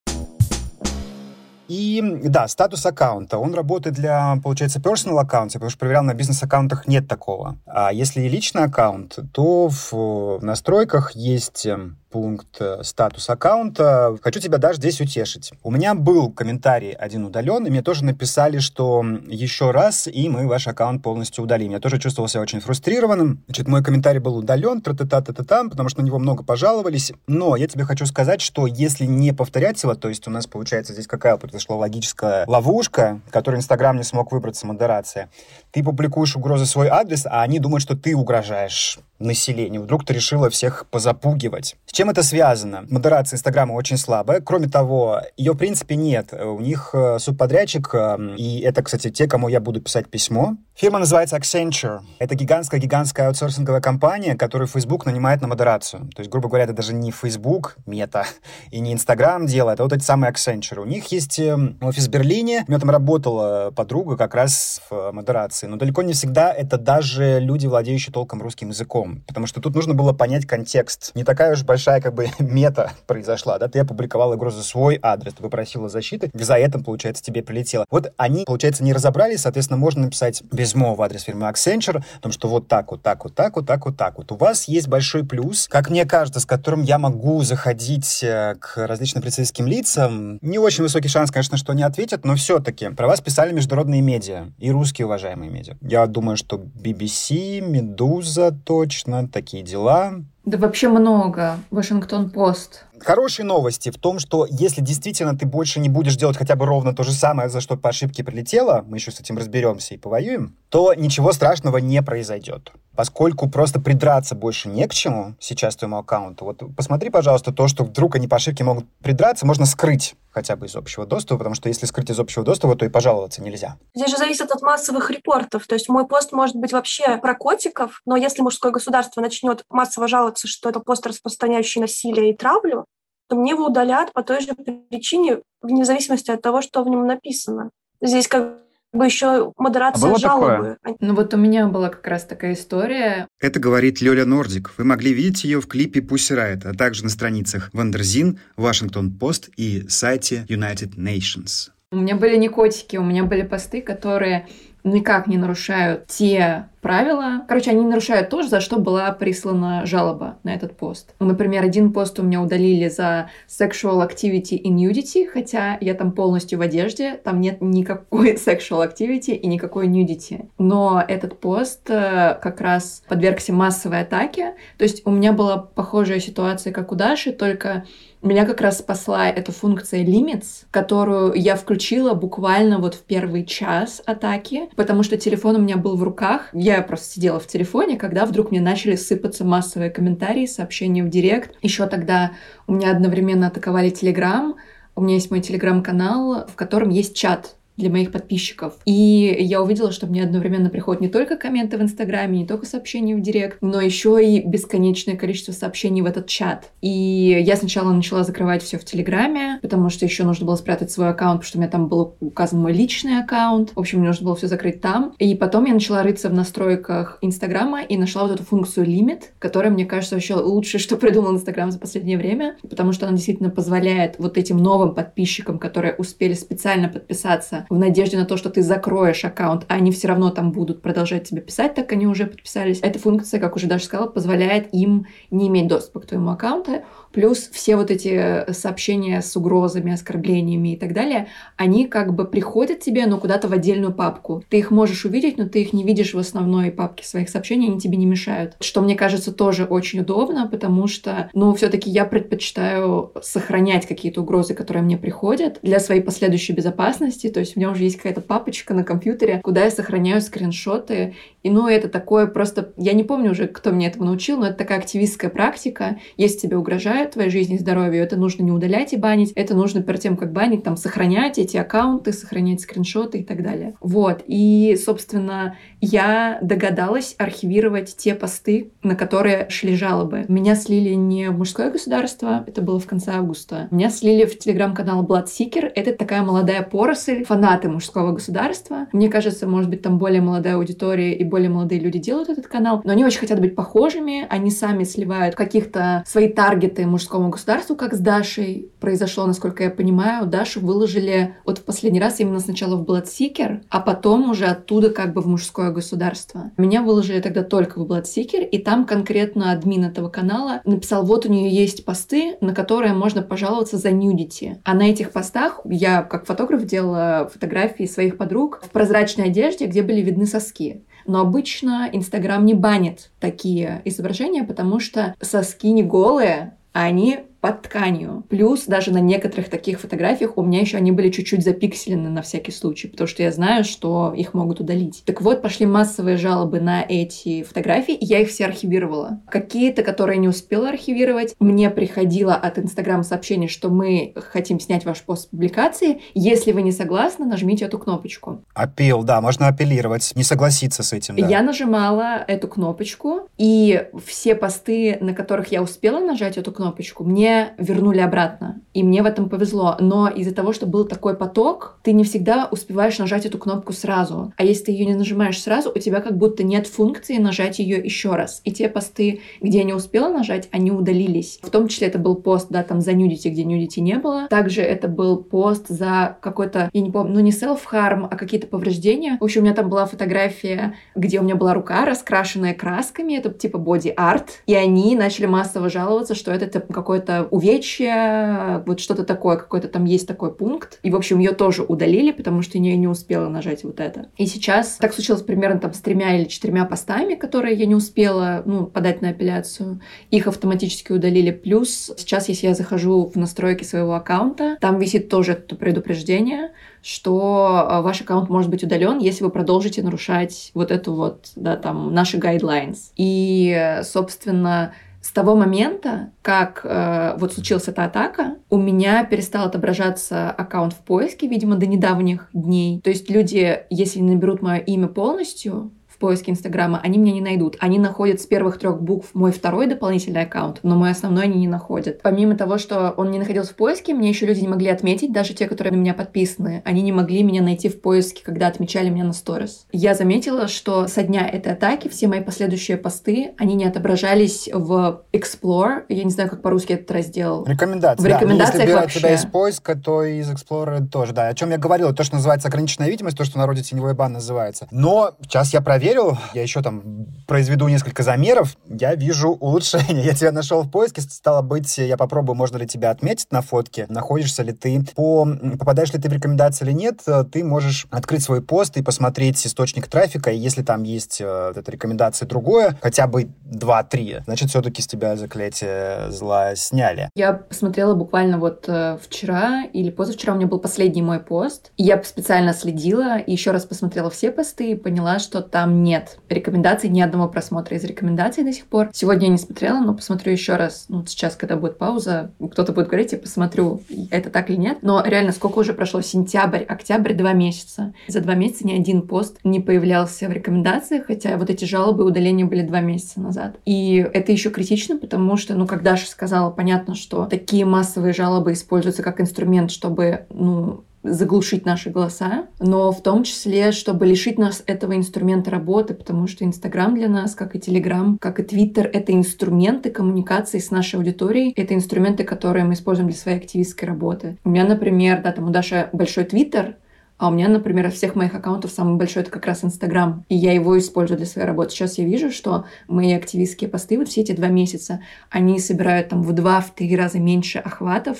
И 1.68 2.02
да, 2.24 2.46
статус 2.48 2.84
аккаунта. 2.86 3.38
Он 3.38 3.54
работает 3.54 3.96
для, 3.96 4.36
получается, 4.42 4.80
personal 4.80 5.18
аккаунта, 5.18 5.54
потому 5.54 5.70
что 5.70 5.78
проверял, 5.78 6.02
на 6.02 6.14
бизнес-аккаунтах 6.14 6.86
нет 6.86 7.08
такого. 7.08 7.56
А 7.66 7.92
если 7.92 8.20
личный 8.28 8.64
аккаунт, 8.64 9.18
то 9.32 9.68
в 9.68 10.38
настройках 10.42 11.12
есть 11.12 11.66
эм, 11.66 11.96
пункт 12.14 12.60
э, 12.60 12.84
статус 12.84 13.28
аккаунта. 13.28 14.16
Хочу 14.22 14.38
тебя 14.38 14.58
даже 14.58 14.78
здесь 14.78 15.00
утешить. 15.00 15.52
У 15.64 15.72
меня 15.72 15.96
был 15.96 16.30
комментарий 16.30 16.92
один 16.92 17.24
удален, 17.24 17.66
и 17.66 17.70
мне 17.70 17.82
тоже 17.82 18.04
написали, 18.04 18.58
что 18.60 19.04
еще 19.26 19.72
раз, 19.72 20.06
и 20.06 20.28
мы 20.28 20.46
ваш 20.46 20.68
аккаунт 20.68 21.02
полностью 21.02 21.42
удалим. 21.42 21.72
Я 21.72 21.80
тоже 21.80 21.98
чувствовал 21.98 22.28
себя 22.28 22.42
очень 22.42 22.60
фрустрированным. 22.60 23.42
Значит, 23.46 23.66
мой 23.66 23.82
комментарий 23.82 24.20
был 24.20 24.36
удален, 24.36 24.80
тра 24.80 24.94
та 24.94 25.06
та 25.06 25.22
та 25.22 25.32
та 25.32 25.42
там 25.42 25.70
потому 25.70 25.88
что 25.88 26.02
на 26.02 26.06
него 26.06 26.20
много 26.20 26.44
пожаловались. 26.44 27.12
Но 27.26 27.56
я 27.56 27.66
тебе 27.66 27.82
хочу 27.82 28.06
сказать, 28.06 28.40
что 28.40 28.68
если 28.68 29.06
не 29.06 29.32
повторять 29.32 29.82
его, 29.82 29.96
то 29.96 30.08
есть 30.08 30.28
у 30.28 30.30
нас 30.30 30.46
получается 30.46 30.92
здесь 30.92 31.08
какая 31.08 31.36
произошла 31.36 31.74
логическая 31.74 32.44
ловушка, 32.46 33.22
которую 33.30 33.58
Инстаграм 33.58 33.96
не 33.96 34.04
смог 34.04 34.30
выбраться, 34.30 34.68
модерация. 34.68 35.30
Ты 35.72 35.82
публикуешь 35.82 36.36
угрозы 36.36 36.66
свой 36.66 36.86
адрес, 36.86 37.26
а 37.26 37.42
они 37.42 37.58
думают, 37.58 37.82
что 37.82 37.96
ты 37.96 38.14
угрожаешь 38.14 39.00
населению. 39.18 39.82
Вдруг 39.82 40.04
ты 40.04 40.12
решила 40.12 40.50
всех 40.50 40.86
позапугивать. 40.90 41.76
С 41.86 41.92
чем 41.92 42.10
это 42.10 42.22
связано? 42.22 42.84
Модерация 42.90 43.36
Инстаграма 43.36 43.72
очень 43.72 43.96
слабая. 43.96 44.40
Кроме 44.40 44.68
того, 44.68 45.22
ее 45.36 45.52
в 45.52 45.56
принципе 45.56 45.96
нет. 45.96 46.32
У 46.32 46.60
них 46.60 46.90
э, 46.92 47.18
субподрядчик, 47.18 47.90
э, 47.94 48.34
и 48.36 48.60
это, 48.60 48.82
кстати, 48.82 49.10
те, 49.10 49.26
кому 49.26 49.48
я 49.48 49.60
буду 49.60 49.80
писать 49.80 50.08
письмо. 50.08 50.56
Фирма 50.76 50.98
называется 50.98 51.36
Accenture. 51.36 52.00
Это 52.18 52.34
гигантская-гигантская 52.34 53.28
аутсорсинговая 53.28 53.80
компания, 53.80 54.34
которую 54.34 54.66
Facebook 54.66 55.06
нанимает 55.06 55.40
на 55.40 55.46
модерацию. 55.46 56.08
То 56.14 56.20
есть, 56.20 56.30
грубо 56.30 56.48
говоря, 56.48 56.64
это 56.64 56.72
даже 56.72 56.94
не 56.94 57.12
Facebook, 57.12 57.76
мета, 57.86 58.26
и 58.70 58.80
не 58.80 58.92
Instagram 58.94 59.46
делает, 59.46 59.80
а 59.80 59.84
вот 59.84 59.92
эти 59.92 60.02
самые 60.02 60.32
Accenture. 60.32 60.80
У 60.80 60.84
них 60.84 61.06
есть 61.12 61.38
э, 61.38 61.56
офис 61.80 62.08
в 62.08 62.10
Берлине. 62.10 62.64
У 62.66 62.70
меня 62.72 62.80
там 62.80 62.90
работала 62.90 63.70
подруга 63.70 64.16
как 64.16 64.34
раз 64.34 64.82
в 64.90 65.12
модерации. 65.12 65.66
Но 65.66 65.76
далеко 65.76 66.02
не 66.02 66.12
всегда 66.12 66.52
это 66.52 66.76
даже 66.76 67.38
люди, 67.38 67.66
владеющие 67.66 68.12
толком 68.12 68.42
русским 68.42 68.70
языком 68.70 69.22
потому 69.34 69.46
что 69.46 69.60
тут 69.60 69.74
нужно 69.74 69.94
было 69.94 70.12
понять 70.12 70.46
контекст. 70.46 71.10
Не 71.14 71.24
такая 71.24 71.52
уж 71.52 71.64
большая 71.64 72.00
как 72.00 72.14
бы 72.14 72.28
мета 72.38 72.92
произошла, 73.06 73.58
да, 73.58 73.68
ты 73.68 73.80
опубликовал 73.80 74.32
угрозу 74.32 74.62
свой 74.62 74.98
адрес, 75.02 75.34
ты 75.34 75.42
попросила 75.42 75.88
защиты, 75.88 76.30
за 76.32 76.54
это, 76.54 76.78
получается, 76.78 77.22
тебе 77.22 77.42
прилетело. 77.42 77.84
Вот 77.90 78.12
они, 78.16 78.44
получается, 78.44 78.84
не 78.84 78.92
разобрались, 78.92 79.42
соответственно, 79.42 79.76
можно 79.78 80.02
написать 80.02 80.42
без 80.64 80.74
в 80.74 81.02
адрес 81.02 81.22
фирмы 81.22 81.46
Accenture, 81.46 82.02
о 82.16 82.20
том, 82.20 82.32
что 82.32 82.48
вот 82.48 82.68
так, 82.68 82.90
вот 82.90 83.02
так, 83.02 83.24
вот 83.24 83.34
так, 83.34 83.56
вот 83.56 83.66
так, 83.66 83.84
вот 83.84 83.96
так. 83.96 84.16
Вот 84.16 84.32
у 84.32 84.36
вас 84.36 84.64
есть 84.64 84.88
большой 84.88 85.24
плюс, 85.24 85.68
как 85.68 85.90
мне 85.90 86.06
кажется, 86.06 86.40
с 86.40 86.46
которым 86.46 86.82
я 86.82 86.98
могу 86.98 87.42
заходить 87.42 88.22
э, 88.22 88.54
к 88.58 88.86
различным 88.86 89.22
представительским 89.22 89.66
лицам. 89.66 90.38
Не 90.40 90.58
очень 90.58 90.82
высокий 90.82 91.08
шанс, 91.08 91.30
конечно, 91.30 91.58
что 91.58 91.72
они 91.72 91.82
ответят, 91.82 92.24
но 92.24 92.34
все-таки 92.36 92.88
про 92.88 93.06
вас 93.06 93.20
писали 93.20 93.52
международные 93.52 94.00
медиа 94.00 94.52
и 94.58 94.70
русские 94.70 95.06
уважаемые 95.06 95.50
медиа. 95.50 95.76
Я 95.82 96.06
думаю, 96.06 96.36
что 96.36 96.56
BBC, 96.56 97.60
Медуза 97.60 98.52
точно, 98.52 99.28
такие 99.28 99.62
дела. 99.62 100.14
Да 100.44 100.58
вообще 100.58 100.88
много. 100.88 101.58
Вашингтон-Пост. 101.70 102.84
Хорошие 103.00 103.46
новости 103.46 103.90
в 103.90 103.98
том, 103.98 104.18
что 104.18 104.46
если 104.48 104.82
действительно 104.82 105.36
ты 105.36 105.46
больше 105.46 105.80
не 105.80 105.88
будешь 105.88 106.16
делать 106.16 106.36
хотя 106.36 106.54
бы 106.54 106.66
ровно 106.66 106.94
то 106.94 107.02
же 107.02 107.12
самое, 107.12 107.48
за 107.48 107.60
что 107.60 107.76
по 107.76 107.88
ошибке 107.88 108.22
прилетело, 108.22 108.84
мы 108.86 108.98
еще 108.98 109.10
с 109.10 109.20
этим 109.20 109.38
разберемся 109.38 109.94
и 109.94 109.98
повоюем, 109.98 110.54
то 110.68 110.92
ничего 110.92 111.32
страшного 111.32 111.78
не 111.78 112.02
произойдет. 112.02 112.72
Поскольку 112.94 113.48
просто 113.48 113.80
придраться 113.80 114.34
больше 114.34 114.68
не 114.68 114.86
к 114.86 114.92
чему 114.92 115.34
сейчас 115.40 115.76
твоему 115.76 115.96
аккаунту, 115.96 116.44
вот 116.44 116.62
посмотри, 116.76 117.10
пожалуйста, 117.10 117.52
то, 117.52 117.66
что 117.66 117.84
вдруг 117.84 118.16
они 118.16 118.28
по 118.28 118.36
ошибке 118.36 118.64
могут 118.64 118.86
придраться, 119.02 119.46
можно 119.46 119.64
скрыть 119.64 120.14
хотя 120.34 120.56
бы 120.56 120.66
из 120.66 120.74
общего 120.74 121.06
доступа, 121.06 121.38
потому 121.38 121.54
что 121.54 121.68
если 121.68 121.86
скрыть 121.86 122.10
из 122.10 122.18
общего 122.18 122.44
доступа, 122.44 122.74
то 122.74 122.84
и 122.84 122.88
пожаловаться 122.88 123.40
нельзя. 123.40 123.78
Здесь 123.94 124.10
же 124.10 124.16
зависит 124.16 124.50
от 124.50 124.60
массовых 124.62 125.10
репортов. 125.10 125.66
То 125.66 125.74
есть 125.74 125.88
мой 125.88 126.06
пост 126.06 126.32
может 126.32 126.56
быть 126.56 126.72
вообще 126.72 127.18
про 127.18 127.34
котиков, 127.34 128.02
но 128.04 128.16
если 128.16 128.42
мужское 128.42 128.72
государство 128.72 129.20
начнет 129.20 129.62
массово 129.70 130.08
жаловаться, 130.08 130.48
что 130.48 130.68
это 130.68 130.80
пост, 130.80 131.06
распространяющий 131.06 131.80
насилие 131.80 132.30
и 132.30 132.36
травлю, 132.36 132.84
то 133.28 133.36
мне 133.36 133.52
его 133.52 133.66
удалят 133.66 134.12
по 134.12 134.22
той 134.22 134.40
же 134.40 134.54
причине, 134.54 135.40
вне 135.62 135.84
зависимости 135.84 136.30
от 136.30 136.42
того, 136.42 136.60
что 136.60 136.82
в 136.82 136.88
нем 136.88 137.06
написано. 137.06 137.70
Здесь 138.00 138.28
как 138.28 138.58
бы 138.94 139.04
еще 139.04 139.52
модерация 139.56 140.12
а 140.12 140.18
жалобы. 140.18 140.76
Такое? 140.82 140.96
Ну 141.00 141.14
вот 141.14 141.34
у 141.34 141.36
меня 141.36 141.66
была 141.66 141.88
как 141.88 142.06
раз 142.06 142.24
такая 142.24 142.54
история. 142.54 143.28
Это 143.40 143.60
говорит 143.60 144.00
Лёля 144.00 144.24
Нордик. 144.24 144.72
Вы 144.76 144.84
могли 144.84 145.12
видеть 145.12 145.44
ее 145.44 145.60
в 145.60 145.66
клипе 145.66 146.00
Pussy 146.00 146.36
Riot, 146.36 146.66
а 146.66 146.74
также 146.74 147.04
на 147.04 147.10
страницах 147.10 147.70
Wonderzine, 147.72 148.38
Washington 148.56 149.10
Post 149.10 149.50
и 149.56 149.86
сайте 149.88 150.46
United 150.48 150.96
Nations. 150.96 151.70
У 151.92 151.96
меня 151.96 152.16
были 152.16 152.36
не 152.36 152.48
котики, 152.48 152.96
у 152.96 153.04
меня 153.04 153.24
были 153.24 153.42
посты, 153.42 153.80
которые 153.80 154.48
никак 154.82 155.26
не 155.26 155.38
нарушают 155.38 156.06
те 156.06 156.68
правила. 156.84 157.46
Короче, 157.48 157.70
они 157.70 157.80
нарушают 157.80 158.28
то, 158.28 158.42
за 158.42 158.60
что 158.60 158.78
была 158.78 159.10
прислана 159.10 159.86
жалоба 159.86 160.36
на 160.42 160.54
этот 160.54 160.76
пост. 160.76 161.14
Например, 161.18 161.64
один 161.64 161.94
пост 161.94 162.18
у 162.20 162.22
меня 162.22 162.42
удалили 162.42 162.90
за 162.90 163.30
sexual 163.48 164.06
activity 164.06 164.54
и 164.54 164.70
nudity, 164.70 165.26
хотя 165.26 165.78
я 165.80 165.94
там 165.94 166.12
полностью 166.12 166.58
в 166.58 166.62
одежде, 166.62 167.14
там 167.14 167.40
нет 167.40 167.62
никакой 167.62 168.34
sexual 168.46 168.86
activity 168.86 169.34
и 169.34 169.46
никакой 169.46 169.88
nudity. 169.88 170.50
Но 170.58 171.02
этот 171.08 171.40
пост 171.40 171.88
э, 171.88 172.38
как 172.42 172.60
раз 172.60 173.02
подвергся 173.08 173.54
массовой 173.54 174.02
атаке. 174.02 174.52
То 174.76 174.84
есть 174.84 175.06
у 175.06 175.10
меня 175.10 175.32
была 175.32 175.56
похожая 175.56 176.20
ситуация, 176.20 176.70
как 176.70 176.92
у 176.92 176.96
Даши, 176.96 177.32
только 177.32 177.84
меня 178.24 178.46
как 178.46 178.60
раз 178.60 178.78
спасла 178.78 179.28
эта 179.28 179.52
функция 179.52 180.02
limits, 180.02 180.64
которую 180.70 181.34
я 181.34 181.56
включила 181.56 182.14
буквально 182.14 182.78
вот 182.78 182.94
в 182.94 183.02
первый 183.02 183.44
час 183.44 184.02
атаки, 184.06 184.68
потому 184.76 185.02
что 185.02 185.16
телефон 185.16 185.56
у 185.56 185.58
меня 185.58 185.76
был 185.76 185.96
в 185.96 186.02
руках. 186.02 186.48
Я 186.52 186.73
просто 186.82 187.12
сидела 187.12 187.40
в 187.40 187.46
телефоне, 187.46 187.96
когда 187.96 188.26
вдруг 188.26 188.50
мне 188.50 188.60
начали 188.60 188.96
сыпаться 188.96 189.44
массовые 189.44 189.90
комментарии, 189.90 190.46
сообщения 190.46 191.02
в 191.02 191.08
директ. 191.08 191.54
Еще 191.62 191.86
тогда 191.86 192.32
у 192.66 192.74
меня 192.74 192.90
одновременно 192.90 193.48
атаковали 193.48 193.90
Телеграм, 193.90 194.56
у 194.96 195.02
меня 195.02 195.14
есть 195.14 195.30
мой 195.30 195.40
телеграм-канал, 195.40 196.46
в 196.46 196.54
котором 196.54 196.90
есть 196.90 197.16
чат 197.16 197.56
для 197.76 197.90
моих 197.90 198.12
подписчиков. 198.12 198.74
И 198.84 199.36
я 199.40 199.62
увидела, 199.62 199.92
что 199.92 200.06
мне 200.06 200.22
одновременно 200.22 200.70
приходят 200.70 201.00
не 201.00 201.08
только 201.08 201.36
комменты 201.36 201.76
в 201.76 201.82
Инстаграме, 201.82 202.40
не 202.40 202.46
только 202.46 202.66
сообщения 202.66 203.16
в 203.16 203.20
Директ, 203.20 203.58
но 203.60 203.80
еще 203.80 204.24
и 204.24 204.46
бесконечное 204.46 205.16
количество 205.16 205.52
сообщений 205.52 206.02
в 206.02 206.06
этот 206.06 206.26
чат. 206.26 206.70
И 206.80 207.42
я 207.44 207.56
сначала 207.56 207.92
начала 207.92 208.22
закрывать 208.22 208.62
все 208.62 208.78
в 208.78 208.84
Телеграме, 208.84 209.58
потому 209.62 209.90
что 209.90 210.04
еще 210.04 210.24
нужно 210.24 210.46
было 210.46 210.56
спрятать 210.56 210.90
свой 210.90 211.08
аккаунт, 211.08 211.40
потому 211.40 211.48
что 211.48 211.58
у 211.58 211.60
меня 211.60 211.70
там 211.70 211.88
был 211.88 212.16
указан 212.20 212.60
мой 212.60 212.72
личный 212.72 213.18
аккаунт. 213.18 213.72
В 213.74 213.80
общем, 213.80 213.98
мне 213.98 214.08
нужно 214.08 214.26
было 214.26 214.36
все 214.36 214.46
закрыть 214.46 214.80
там. 214.80 215.14
И 215.18 215.34
потом 215.34 215.64
я 215.64 215.74
начала 215.74 216.02
рыться 216.02 216.28
в 216.28 216.34
настройках 216.34 217.18
Инстаграма 217.22 217.82
и 217.82 217.96
нашла 217.96 218.22
вот 218.22 218.32
эту 218.32 218.44
функцию 218.44 218.86
лимит, 218.86 219.32
которая, 219.38 219.72
мне 219.72 219.84
кажется, 219.84 220.14
вообще 220.14 220.34
лучшее, 220.34 220.80
что 220.80 220.96
придумал 220.96 221.34
Инстаграм 221.34 221.70
за 221.70 221.78
последнее 221.78 222.18
время, 222.18 222.56
потому 222.68 222.92
что 222.92 223.06
она 223.06 223.16
действительно 223.16 223.50
позволяет 223.50 224.16
вот 224.18 224.38
этим 224.38 224.58
новым 224.58 224.94
подписчикам, 224.94 225.58
которые 225.58 225.94
успели 225.96 226.34
специально 226.34 226.88
подписаться 226.88 227.63
в 227.68 227.78
надежде 227.78 228.16
на 228.16 228.24
то, 228.24 228.36
что 228.36 228.50
ты 228.50 228.62
закроешь 228.62 229.24
аккаунт, 229.24 229.64
а 229.68 229.74
они 229.74 229.90
все 229.90 230.08
равно 230.08 230.30
там 230.30 230.52
будут 230.52 230.82
продолжать 230.82 231.28
тебе 231.28 231.42
писать, 231.42 231.74
так 231.74 231.92
они 231.92 232.06
уже 232.06 232.26
подписались. 232.26 232.80
Эта 232.82 232.98
функция, 232.98 233.40
как 233.40 233.56
уже 233.56 233.66
даже 233.66 233.84
сказала, 233.84 234.08
позволяет 234.08 234.68
им 234.72 235.06
не 235.30 235.48
иметь 235.48 235.68
доступа 235.68 236.00
к 236.00 236.06
твоему 236.06 236.30
аккаунту. 236.30 236.82
Плюс 237.12 237.48
все 237.52 237.76
вот 237.76 237.90
эти 237.92 238.50
сообщения 238.52 239.22
с 239.22 239.36
угрозами, 239.36 239.92
оскорблениями 239.92 240.74
и 240.74 240.76
так 240.76 240.92
далее, 240.92 241.28
они 241.56 241.86
как 241.86 242.14
бы 242.14 242.24
приходят 242.24 242.80
тебе, 242.80 243.06
но 243.06 243.18
куда-то 243.18 243.46
в 243.46 243.52
отдельную 243.52 243.92
папку. 243.92 244.42
Ты 244.48 244.58
их 244.58 244.70
можешь 244.70 245.04
увидеть, 245.04 245.38
но 245.38 245.48
ты 245.48 245.62
их 245.62 245.72
не 245.72 245.84
видишь 245.84 246.14
в 246.14 246.18
основной 246.18 246.72
папке 246.72 247.04
своих 247.04 247.28
сообщений, 247.28 247.68
они 247.68 247.78
тебе 247.78 247.96
не 247.96 248.06
мешают. 248.06 248.56
Что 248.60 248.80
мне 248.80 248.96
кажется 248.96 249.32
тоже 249.32 249.64
очень 249.64 250.00
удобно, 250.00 250.48
потому 250.48 250.88
что, 250.88 251.30
ну, 251.34 251.54
все-таки 251.54 251.88
я 251.88 252.04
предпочитаю 252.04 253.12
сохранять 253.22 253.86
какие-то 253.86 254.22
угрозы, 254.22 254.54
которые 254.54 254.82
мне 254.82 254.98
приходят 254.98 255.58
для 255.62 255.78
своей 255.78 256.00
последующей 256.00 256.52
безопасности. 256.52 257.28
То 257.30 257.40
есть 257.40 257.53
у 257.56 257.60
меня 257.60 257.70
уже 257.70 257.84
есть 257.84 257.96
какая-то 257.96 258.20
папочка 258.20 258.74
на 258.74 258.84
компьютере, 258.84 259.40
куда 259.42 259.64
я 259.64 259.70
сохраняю 259.70 260.20
скриншоты. 260.20 261.14
И, 261.44 261.50
ну, 261.50 261.68
это 261.68 261.88
такое 261.88 262.26
просто... 262.26 262.72
Я 262.76 262.94
не 262.94 263.04
помню 263.04 263.32
уже, 263.32 263.46
кто 263.46 263.70
мне 263.70 263.86
этому 263.86 264.06
научил, 264.06 264.38
но 264.38 264.46
это 264.46 264.56
такая 264.56 264.78
активистская 264.78 265.30
практика. 265.30 265.98
Если 266.16 266.38
тебе 266.38 266.56
угрожают 266.56 267.12
твоей 267.12 267.30
жизни 267.30 267.56
и 267.56 267.58
здоровью, 267.58 268.02
это 268.02 268.16
нужно 268.16 268.42
не 268.42 268.50
удалять 268.50 268.94
и 268.94 268.96
банить, 268.96 269.32
это 269.36 269.54
нужно 269.54 269.82
перед 269.82 270.00
тем, 270.00 270.16
как 270.16 270.32
банить, 270.32 270.64
там, 270.64 270.76
сохранять 270.76 271.38
эти 271.38 271.58
аккаунты, 271.58 272.14
сохранять 272.14 272.62
скриншоты 272.62 273.18
и 273.18 273.24
так 273.24 273.42
далее. 273.42 273.76
Вот. 273.80 274.24
И, 274.26 274.76
собственно, 274.82 275.56
я 275.82 276.38
догадалась 276.40 277.14
архивировать 277.18 277.94
те 277.96 278.14
посты, 278.14 278.72
на 278.82 278.94
которые 278.96 279.48
шли 279.50 279.76
жалобы. 279.76 280.24
Меня 280.28 280.54
слили 280.54 280.94
не 280.94 281.28
в 281.28 281.36
мужское 281.36 281.70
государство, 281.70 282.42
это 282.46 282.62
было 282.62 282.80
в 282.80 282.86
конце 282.86 283.12
августа. 283.12 283.68
Меня 283.70 283.90
слили 283.90 284.24
в 284.24 284.38
телеграм-канал 284.38 285.04
Bloodseeker. 285.04 285.70
Это 285.74 285.92
такая 285.92 286.22
молодая 286.22 286.62
поросль, 286.62 287.22
фанаты 287.24 287.68
мужского 287.68 288.12
государства. 288.12 288.86
Мне 288.92 289.10
кажется, 289.10 289.46
может 289.46 289.68
быть, 289.68 289.82
там 289.82 289.98
более 289.98 290.22
молодая 290.22 290.54
аудитория 290.54 291.12
и 291.14 291.33
более 291.34 291.50
молодые 291.50 291.80
люди 291.80 291.98
делают 291.98 292.28
этот 292.28 292.46
канал, 292.46 292.80
но 292.84 292.92
они 292.92 293.04
очень 293.04 293.18
хотят 293.18 293.40
быть 293.40 293.56
похожими, 293.56 294.24
они 294.30 294.52
сами 294.52 294.84
сливают 294.84 295.34
каких-то 295.34 296.04
свои 296.06 296.28
таргеты 296.28 296.86
мужскому 296.86 297.28
государству, 297.28 297.74
как 297.74 297.92
с 297.92 297.98
Дашей 297.98 298.68
произошло, 298.78 299.26
насколько 299.26 299.64
я 299.64 299.70
понимаю. 299.70 300.26
Дашу 300.26 300.60
выложили 300.60 301.34
вот 301.44 301.58
в 301.58 301.64
последний 301.64 301.98
раз 301.98 302.20
именно 302.20 302.38
сначала 302.38 302.76
в 302.76 302.84
Bloodseeker, 302.84 303.62
а 303.68 303.80
потом 303.80 304.30
уже 304.30 304.44
оттуда 304.44 304.90
как 304.90 305.12
бы 305.12 305.22
в 305.22 305.26
мужское 305.26 305.72
государство. 305.72 306.52
Меня 306.56 306.82
выложили 306.82 307.20
тогда 307.20 307.42
только 307.42 307.80
в 307.80 307.90
Bloodseeker, 307.90 308.48
и 308.48 308.58
там 308.58 308.86
конкретно 308.86 309.50
админ 309.50 309.86
этого 309.86 310.10
канала 310.10 310.62
написал, 310.64 311.04
вот 311.04 311.26
у 311.26 311.28
нее 311.28 311.50
есть 311.50 311.84
посты, 311.84 312.36
на 312.40 312.54
которые 312.54 312.92
можно 312.92 313.22
пожаловаться 313.22 313.76
за 313.76 313.90
нюдити. 313.90 314.60
А 314.62 314.74
на 314.74 314.88
этих 314.88 315.10
постах 315.10 315.62
я 315.64 316.02
как 316.02 316.26
фотограф 316.26 316.64
делала 316.64 317.28
фотографии 317.32 317.86
своих 317.86 318.18
подруг 318.18 318.60
в 318.62 318.70
прозрачной 318.70 319.24
одежде, 319.24 319.66
где 319.66 319.82
были 319.82 320.00
видны 320.00 320.26
соски. 320.26 320.84
Но 321.06 321.20
обычно 321.20 321.88
Инстаграм 321.92 322.44
не 322.44 322.54
банит 322.54 323.10
такие 323.20 323.82
изображения, 323.84 324.44
потому 324.44 324.80
что 324.80 325.14
соски 325.20 325.68
не 325.68 325.82
голые, 325.82 326.56
а 326.72 326.84
они 326.84 327.20
под 327.44 327.60
тканью. 327.60 328.24
Плюс 328.30 328.64
даже 328.64 328.90
на 328.90 329.02
некоторых 329.02 329.50
таких 329.50 329.78
фотографиях 329.78 330.38
у 330.38 330.42
меня 330.42 330.60
еще 330.60 330.78
они 330.78 330.92
были 330.92 331.10
чуть-чуть 331.10 331.44
запикселены 331.44 332.08
на 332.08 332.22
всякий 332.22 332.52
случай, 332.52 332.88
потому 332.88 333.06
что 333.06 333.22
я 333.22 333.30
знаю, 333.30 333.64
что 333.64 334.14
их 334.16 334.32
могут 334.32 334.60
удалить. 334.60 335.02
Так 335.04 335.20
вот, 335.20 335.42
пошли 335.42 335.66
массовые 335.66 336.16
жалобы 336.16 336.60
на 336.60 336.80
эти 336.80 337.42
фотографии, 337.42 337.96
и 337.96 338.06
я 338.06 338.20
их 338.20 338.30
все 338.30 338.46
архивировала. 338.46 339.20
Какие-то, 339.28 339.82
которые 339.82 340.16
не 340.16 340.26
успела 340.26 340.70
архивировать, 340.70 341.34
мне 341.38 341.68
приходило 341.68 342.34
от 342.34 342.58
Инстаграм 342.58 343.04
сообщение, 343.04 343.50
что 343.50 343.68
мы 343.68 344.14
хотим 344.16 344.58
снять 344.58 344.86
ваш 344.86 345.02
пост 345.02 345.28
публикации. 345.28 346.00
Если 346.14 346.50
вы 346.50 346.62
не 346.62 346.72
согласны, 346.72 347.26
нажмите 347.26 347.66
эту 347.66 347.78
кнопочку. 347.78 348.42
Аппел, 348.54 349.02
да, 349.02 349.20
можно 349.20 349.48
апеллировать, 349.48 350.12
не 350.14 350.22
согласиться 350.22 350.82
с 350.82 350.94
этим. 350.94 351.16
Да. 351.16 351.28
Я 351.28 351.42
нажимала 351.42 352.24
эту 352.26 352.48
кнопочку, 352.48 353.28
и 353.36 353.86
все 354.06 354.34
посты, 354.34 354.96
на 355.02 355.12
которых 355.12 355.48
я 355.52 355.60
успела 355.60 356.00
нажать 356.00 356.38
эту 356.38 356.50
кнопочку, 356.50 357.04
мне 357.04 357.33
вернули 357.58 358.00
обратно. 358.00 358.60
И 358.72 358.82
мне 358.82 359.02
в 359.02 359.06
этом 359.06 359.28
повезло. 359.28 359.76
Но 359.78 360.08
из-за 360.08 360.34
того, 360.34 360.52
что 360.52 360.66
был 360.66 360.84
такой 360.84 361.16
поток, 361.16 361.78
ты 361.82 361.92
не 361.92 362.04
всегда 362.04 362.48
успеваешь 362.50 362.98
нажать 362.98 363.26
эту 363.26 363.38
кнопку 363.38 363.72
сразу. 363.72 364.32
А 364.36 364.44
если 364.44 364.64
ты 364.64 364.72
ее 364.72 364.86
не 364.86 364.94
нажимаешь 364.94 365.40
сразу, 365.40 365.70
у 365.74 365.78
тебя 365.78 366.00
как 366.00 366.16
будто 366.16 366.42
нет 366.42 366.66
функции 366.66 367.18
нажать 367.18 367.58
ее 367.58 367.78
еще 367.78 368.14
раз. 368.14 368.40
И 368.44 368.52
те 368.52 368.68
посты, 368.68 369.20
где 369.40 369.58
я 369.58 369.64
не 369.64 369.74
успела 369.74 370.12
нажать, 370.12 370.48
они 370.50 370.70
удалились. 370.70 371.38
В 371.42 371.50
том 371.50 371.68
числе 371.68 371.88
это 371.88 371.98
был 371.98 372.16
пост, 372.16 372.48
да, 372.50 372.62
там 372.62 372.80
за 372.80 372.92
нюдити, 372.92 373.28
где 373.28 373.44
нюдити 373.44 373.80
не 373.80 373.96
было. 373.98 374.26
Также 374.28 374.62
это 374.62 374.88
был 374.88 375.22
пост 375.22 375.68
за 375.68 376.18
какой-то, 376.20 376.70
я 376.72 376.80
не 376.80 376.90
помню, 376.90 377.14
ну 377.14 377.20
не 377.20 377.30
self-harm, 377.30 378.08
а 378.10 378.16
какие-то 378.16 378.46
повреждения. 378.46 379.16
В 379.20 379.24
общем, 379.24 379.42
у 379.42 379.44
меня 379.44 379.54
там 379.54 379.68
была 379.68 379.86
фотография, 379.86 380.74
где 380.94 381.20
у 381.20 381.22
меня 381.22 381.36
была 381.36 381.54
рука 381.54 381.84
раскрашенная 381.84 382.54
красками, 382.54 383.14
это 383.14 383.30
типа 383.30 383.58
боди-арт. 383.58 384.42
И 384.46 384.54
они 384.54 384.96
начали 384.96 385.26
массово 385.26 385.68
жаловаться, 385.68 386.14
что 386.14 386.32
это 386.32 386.60
какой-то 386.60 387.23
э, 387.23 387.23
увечья, 387.30 388.62
вот 388.66 388.80
что-то 388.80 389.04
такое, 389.04 389.36
какой-то 389.36 389.68
там 389.68 389.84
есть 389.84 390.06
такой 390.06 390.34
пункт. 390.34 390.78
И, 390.82 390.90
в 390.90 390.96
общем, 390.96 391.18
ее 391.18 391.32
тоже 391.32 391.62
удалили, 391.62 392.12
потому 392.12 392.42
что 392.42 392.58
я 392.58 392.76
не 392.76 392.88
успела 392.88 393.28
нажать 393.28 393.64
вот 393.64 393.80
это. 393.80 394.06
И 394.16 394.26
сейчас 394.26 394.76
так 394.80 394.92
случилось 394.92 395.22
примерно 395.22 395.60
там 395.60 395.72
с 395.72 395.80
тремя 395.80 396.16
или 396.16 396.24
четырьмя 396.24 396.64
постами, 396.64 397.14
которые 397.14 397.56
я 397.56 397.66
не 397.66 397.74
успела, 397.74 398.42
ну, 398.44 398.66
подать 398.66 399.02
на 399.02 399.10
апелляцию. 399.10 399.80
Их 400.10 400.26
автоматически 400.26 400.92
удалили. 400.92 401.30
Плюс 401.30 401.92
сейчас, 401.96 402.28
если 402.28 402.46
я 402.46 402.54
захожу 402.54 403.06
в 403.06 403.16
настройки 403.16 403.64
своего 403.64 403.94
аккаунта, 403.94 404.56
там 404.60 404.78
висит 404.78 405.08
тоже 405.08 405.32
это 405.32 405.56
предупреждение, 405.56 406.50
что 406.82 407.66
э, 407.68 407.80
ваш 407.80 408.02
аккаунт 408.02 408.28
может 408.28 408.50
быть 408.50 408.62
удален, 408.62 408.98
если 408.98 409.24
вы 409.24 409.30
продолжите 409.30 409.82
нарушать 409.82 410.50
вот 410.54 410.70
эту 410.70 410.94
вот, 410.94 411.30
да, 411.36 411.56
там, 411.56 411.94
наши 411.94 412.18
guidelines. 412.18 412.90
И, 412.96 413.80
собственно, 413.82 414.74
с 415.04 415.10
того 415.10 415.36
момента, 415.36 416.12
как 416.22 416.62
э, 416.64 417.14
вот 417.18 417.34
случилась 417.34 417.68
эта 417.68 417.84
атака, 417.84 418.36
у 418.48 418.56
меня 418.56 419.04
перестал 419.04 419.46
отображаться 419.46 420.30
аккаунт 420.30 420.72
в 420.72 420.78
поиске, 420.78 421.28
видимо, 421.28 421.56
до 421.56 421.66
недавних 421.66 422.30
дней. 422.32 422.80
То 422.80 422.88
есть 422.88 423.10
люди, 423.10 423.64
если 423.68 424.00
наберут 424.00 424.40
мое 424.40 424.60
имя 424.60 424.88
полностью, 424.88 425.72
поиске 426.04 426.32
Инстаграма, 426.32 426.80
они 426.82 426.98
меня 426.98 427.14
не 427.14 427.22
найдут. 427.22 427.56
Они 427.60 427.78
находят 427.78 428.20
с 428.20 428.26
первых 428.26 428.58
трех 428.58 428.82
букв 428.82 429.14
мой 429.14 429.32
второй 429.32 429.66
дополнительный 429.66 430.24
аккаунт, 430.24 430.60
но 430.62 430.76
мой 430.76 430.90
основной 430.90 431.24
они 431.24 431.40
не 431.40 431.48
находят. 431.48 432.02
Помимо 432.02 432.36
того, 432.36 432.58
что 432.58 432.92
он 432.94 433.10
не 433.10 433.18
находился 433.18 433.54
в 433.54 433.56
поиске, 433.56 433.94
мне 433.94 434.10
еще 434.10 434.26
люди 434.26 434.40
не 434.40 434.48
могли 434.48 434.68
отметить, 434.68 435.14
даже 435.14 435.32
те, 435.32 435.46
которые 435.46 435.72
на 435.72 435.78
меня 435.78 435.94
подписаны. 435.94 436.60
Они 436.66 436.82
не 436.82 436.92
могли 436.92 437.22
меня 437.22 437.40
найти 437.40 437.70
в 437.70 437.80
поиске, 437.80 438.22
когда 438.22 438.48
отмечали 438.48 438.90
меня 438.90 439.04
на 439.04 439.14
сторис. 439.14 439.64
Я 439.72 439.94
заметила, 439.94 440.46
что 440.46 440.88
со 440.88 441.02
дня 441.02 441.26
этой 441.26 441.52
атаки 441.52 441.88
все 441.88 442.06
мои 442.06 442.20
последующие 442.20 442.76
посты, 442.76 443.32
они 443.38 443.54
не 443.54 443.64
отображались 443.64 444.50
в 444.52 445.04
Explore. 445.14 445.84
Я 445.88 446.04
не 446.04 446.10
знаю, 446.10 446.28
как 446.28 446.42
по-русски 446.42 446.74
этот 446.74 446.90
раздел. 446.90 447.46
Рекомендации. 447.46 448.02
В 448.02 448.06
рекомендациях 448.06 448.68
да. 448.68 448.82
Если 448.82 448.98
тебя 448.98 449.14
из 449.14 449.24
поиска, 449.24 449.74
то 449.74 450.02
из 450.02 450.30
Explorer 450.30 450.86
тоже, 450.86 451.14
да. 451.14 451.28
О 451.28 451.34
чем 451.34 451.48
я 451.48 451.56
говорил, 451.56 451.94
то, 451.94 452.04
что 452.04 452.16
называется 452.16 452.48
ограниченная 452.48 452.90
видимость, 452.90 453.16
то, 453.16 453.24
что 453.24 453.34
в 453.34 453.36
народе 453.36 453.62
теневой 453.62 453.94
бан 453.94 454.12
называется. 454.12 454.68
Но 454.70 455.12
сейчас 455.22 455.54
я 455.54 455.60
проверю 455.60 455.93
проверил, 455.94 456.18
я 456.34 456.42
еще 456.42 456.62
там 456.62 457.06
произведу 457.26 457.68
несколько 457.68 458.02
замеров, 458.02 458.56
я 458.68 458.94
вижу 458.94 459.30
улучшение. 459.30 460.04
Я 460.04 460.14
тебя 460.14 460.32
нашел 460.32 460.62
в 460.62 460.70
поиске, 460.70 461.00
стало 461.00 461.40
быть, 461.42 461.78
я 461.78 461.96
попробую, 461.96 462.36
можно 462.36 462.58
ли 462.58 462.66
тебя 462.66 462.90
отметить 462.90 463.32
на 463.32 463.40
фотке, 463.40 463.86
находишься 463.88 464.42
ли 464.42 464.52
ты, 464.52 464.84
по, 464.94 465.26
попадаешь 465.58 465.92
ли 465.92 465.98
ты 465.98 466.08
в 466.08 466.12
рекомендации 466.12 466.66
или 466.66 466.72
нет, 466.72 467.00
ты 467.32 467.44
можешь 467.44 467.86
открыть 467.90 468.22
свой 468.22 468.42
пост 468.42 468.76
и 468.76 468.82
посмотреть 468.82 469.44
источник 469.46 469.88
трафика, 469.88 470.30
и 470.30 470.36
если 470.36 470.62
там 470.62 470.82
есть 470.82 471.20
э, 471.20 471.52
эта 471.56 471.70
рекомендация 471.70 472.28
другое, 472.28 472.76
хотя 472.82 473.06
бы 473.06 473.30
2-3, 473.50 474.24
значит, 474.24 474.50
все-таки 474.50 474.82
с 474.82 474.86
тебя 474.86 475.16
заклятие 475.16 476.10
зла 476.10 476.54
сняли. 476.56 477.08
Я 477.14 477.32
посмотрела 477.32 477.94
буквально 477.94 478.38
вот 478.38 478.64
э, 478.68 478.98
вчера 479.02 479.64
или 479.72 479.90
позавчера 479.90 480.34
у 480.34 480.36
меня 480.36 480.46
был 480.46 480.58
последний 480.58 481.02
мой 481.02 481.20
пост, 481.20 481.72
и 481.76 481.84
я 481.84 482.02
специально 482.02 482.52
следила 482.52 483.18
и 483.18 483.32
еще 483.32 483.52
раз 483.52 483.64
посмотрела 483.64 484.10
все 484.10 484.30
посты 484.30 484.72
и 484.72 484.74
поняла, 484.74 485.18
что 485.18 485.40
там 485.40 485.83
нет 485.84 486.18
рекомендаций, 486.28 486.90
ни 486.90 487.00
одного 487.00 487.28
просмотра 487.28 487.76
из 487.76 487.84
рекомендаций 487.84 488.42
до 488.42 488.52
сих 488.52 488.66
пор. 488.66 488.88
Сегодня 488.92 489.26
я 489.26 489.32
не 489.32 489.38
смотрела, 489.38 489.80
но 489.80 489.94
посмотрю 489.94 490.32
еще 490.32 490.56
раз. 490.56 490.86
Ну, 490.88 491.04
сейчас, 491.06 491.36
когда 491.36 491.56
будет 491.56 491.78
пауза, 491.78 492.32
кто-то 492.50 492.72
будет 492.72 492.88
говорить, 492.88 493.12
я 493.12 493.18
посмотрю, 493.18 493.82
это 494.10 494.30
так 494.30 494.50
или 494.50 494.56
нет. 494.56 494.78
Но 494.82 495.02
реально, 495.04 495.32
сколько 495.32 495.58
уже 495.58 495.74
прошло? 495.74 496.00
Сентябрь, 496.00 496.64
октябрь, 496.64 497.14
два 497.14 497.32
месяца. 497.32 497.94
За 498.08 498.20
два 498.20 498.34
месяца 498.34 498.66
ни 498.66 498.72
один 498.72 499.02
пост 499.02 499.38
не 499.44 499.60
появлялся 499.60 500.28
в 500.28 500.32
рекомендациях, 500.32 501.06
хотя 501.06 501.36
вот 501.36 501.50
эти 501.50 501.64
жалобы 501.64 502.02
и 502.02 502.06
удаления 502.06 502.44
были 502.44 502.62
два 502.62 502.80
месяца 502.80 503.20
назад. 503.20 503.56
И 503.64 503.96
это 504.12 504.32
еще 504.32 504.50
критично, 504.50 504.96
потому 504.96 505.36
что, 505.36 505.54
ну, 505.54 505.66
как 505.66 505.82
Даша 505.82 506.06
сказала, 506.06 506.50
понятно, 506.50 506.94
что 506.94 507.26
такие 507.26 507.64
массовые 507.64 508.14
жалобы 508.14 508.52
используются 508.52 509.02
как 509.02 509.20
инструмент, 509.20 509.70
чтобы, 509.70 510.26
ну, 510.30 510.84
заглушить 511.04 511.66
наши 511.66 511.90
голоса, 511.90 512.46
но 512.58 512.90
в 512.90 513.02
том 513.02 513.22
числе, 513.22 513.72
чтобы 513.72 514.06
лишить 514.06 514.38
нас 514.38 514.62
этого 514.66 514.96
инструмента 514.96 515.50
работы, 515.50 515.94
потому 515.94 516.26
что 516.26 516.44
Инстаграм 516.44 516.94
для 516.94 517.08
нас, 517.08 517.34
как 517.34 517.54
и 517.54 517.60
Телеграм, 517.60 518.18
как 518.18 518.40
и 518.40 518.42
Твиттер, 518.42 518.90
это 518.92 519.12
инструменты 519.12 519.90
коммуникации 519.90 520.58
с 520.58 520.70
нашей 520.70 520.96
аудиторией, 520.96 521.52
это 521.56 521.74
инструменты, 521.74 522.24
которые 522.24 522.64
мы 522.64 522.72
используем 522.72 523.08
для 523.08 523.18
своей 523.18 523.38
активистской 523.38 523.86
работы. 523.86 524.38
У 524.44 524.48
меня, 524.48 524.64
например, 524.64 525.22
да, 525.22 525.32
там 525.32 525.44
у 525.46 525.50
Даши 525.50 525.90
большой 525.92 526.24
Твиттер, 526.24 526.76
а 527.16 527.28
у 527.28 527.30
меня, 527.30 527.48
например, 527.48 527.86
из 527.86 527.94
всех 527.94 528.16
моих 528.16 528.34
аккаунтов 528.34 528.72
самый 528.72 528.96
большой 528.96 529.22
это 529.22 529.30
как 529.30 529.46
раз 529.46 529.64
Инстаграм. 529.64 530.24
И 530.28 530.34
я 530.34 530.52
его 530.52 530.76
использую 530.76 531.16
для 531.16 531.26
своей 531.26 531.46
работы. 531.46 531.70
Сейчас 531.70 531.96
я 531.96 532.04
вижу, 532.04 532.30
что 532.30 532.64
мои 532.88 533.12
активистские 533.12 533.70
посты 533.70 533.98
вот 533.98 534.08
все 534.08 534.22
эти 534.22 534.32
два 534.32 534.48
месяца, 534.48 535.00
они 535.30 535.60
собирают 535.60 536.08
там 536.08 536.22
в 536.22 536.32
два-три 536.32 536.96
раза 536.96 537.20
меньше 537.20 537.60
охватов, 537.60 538.18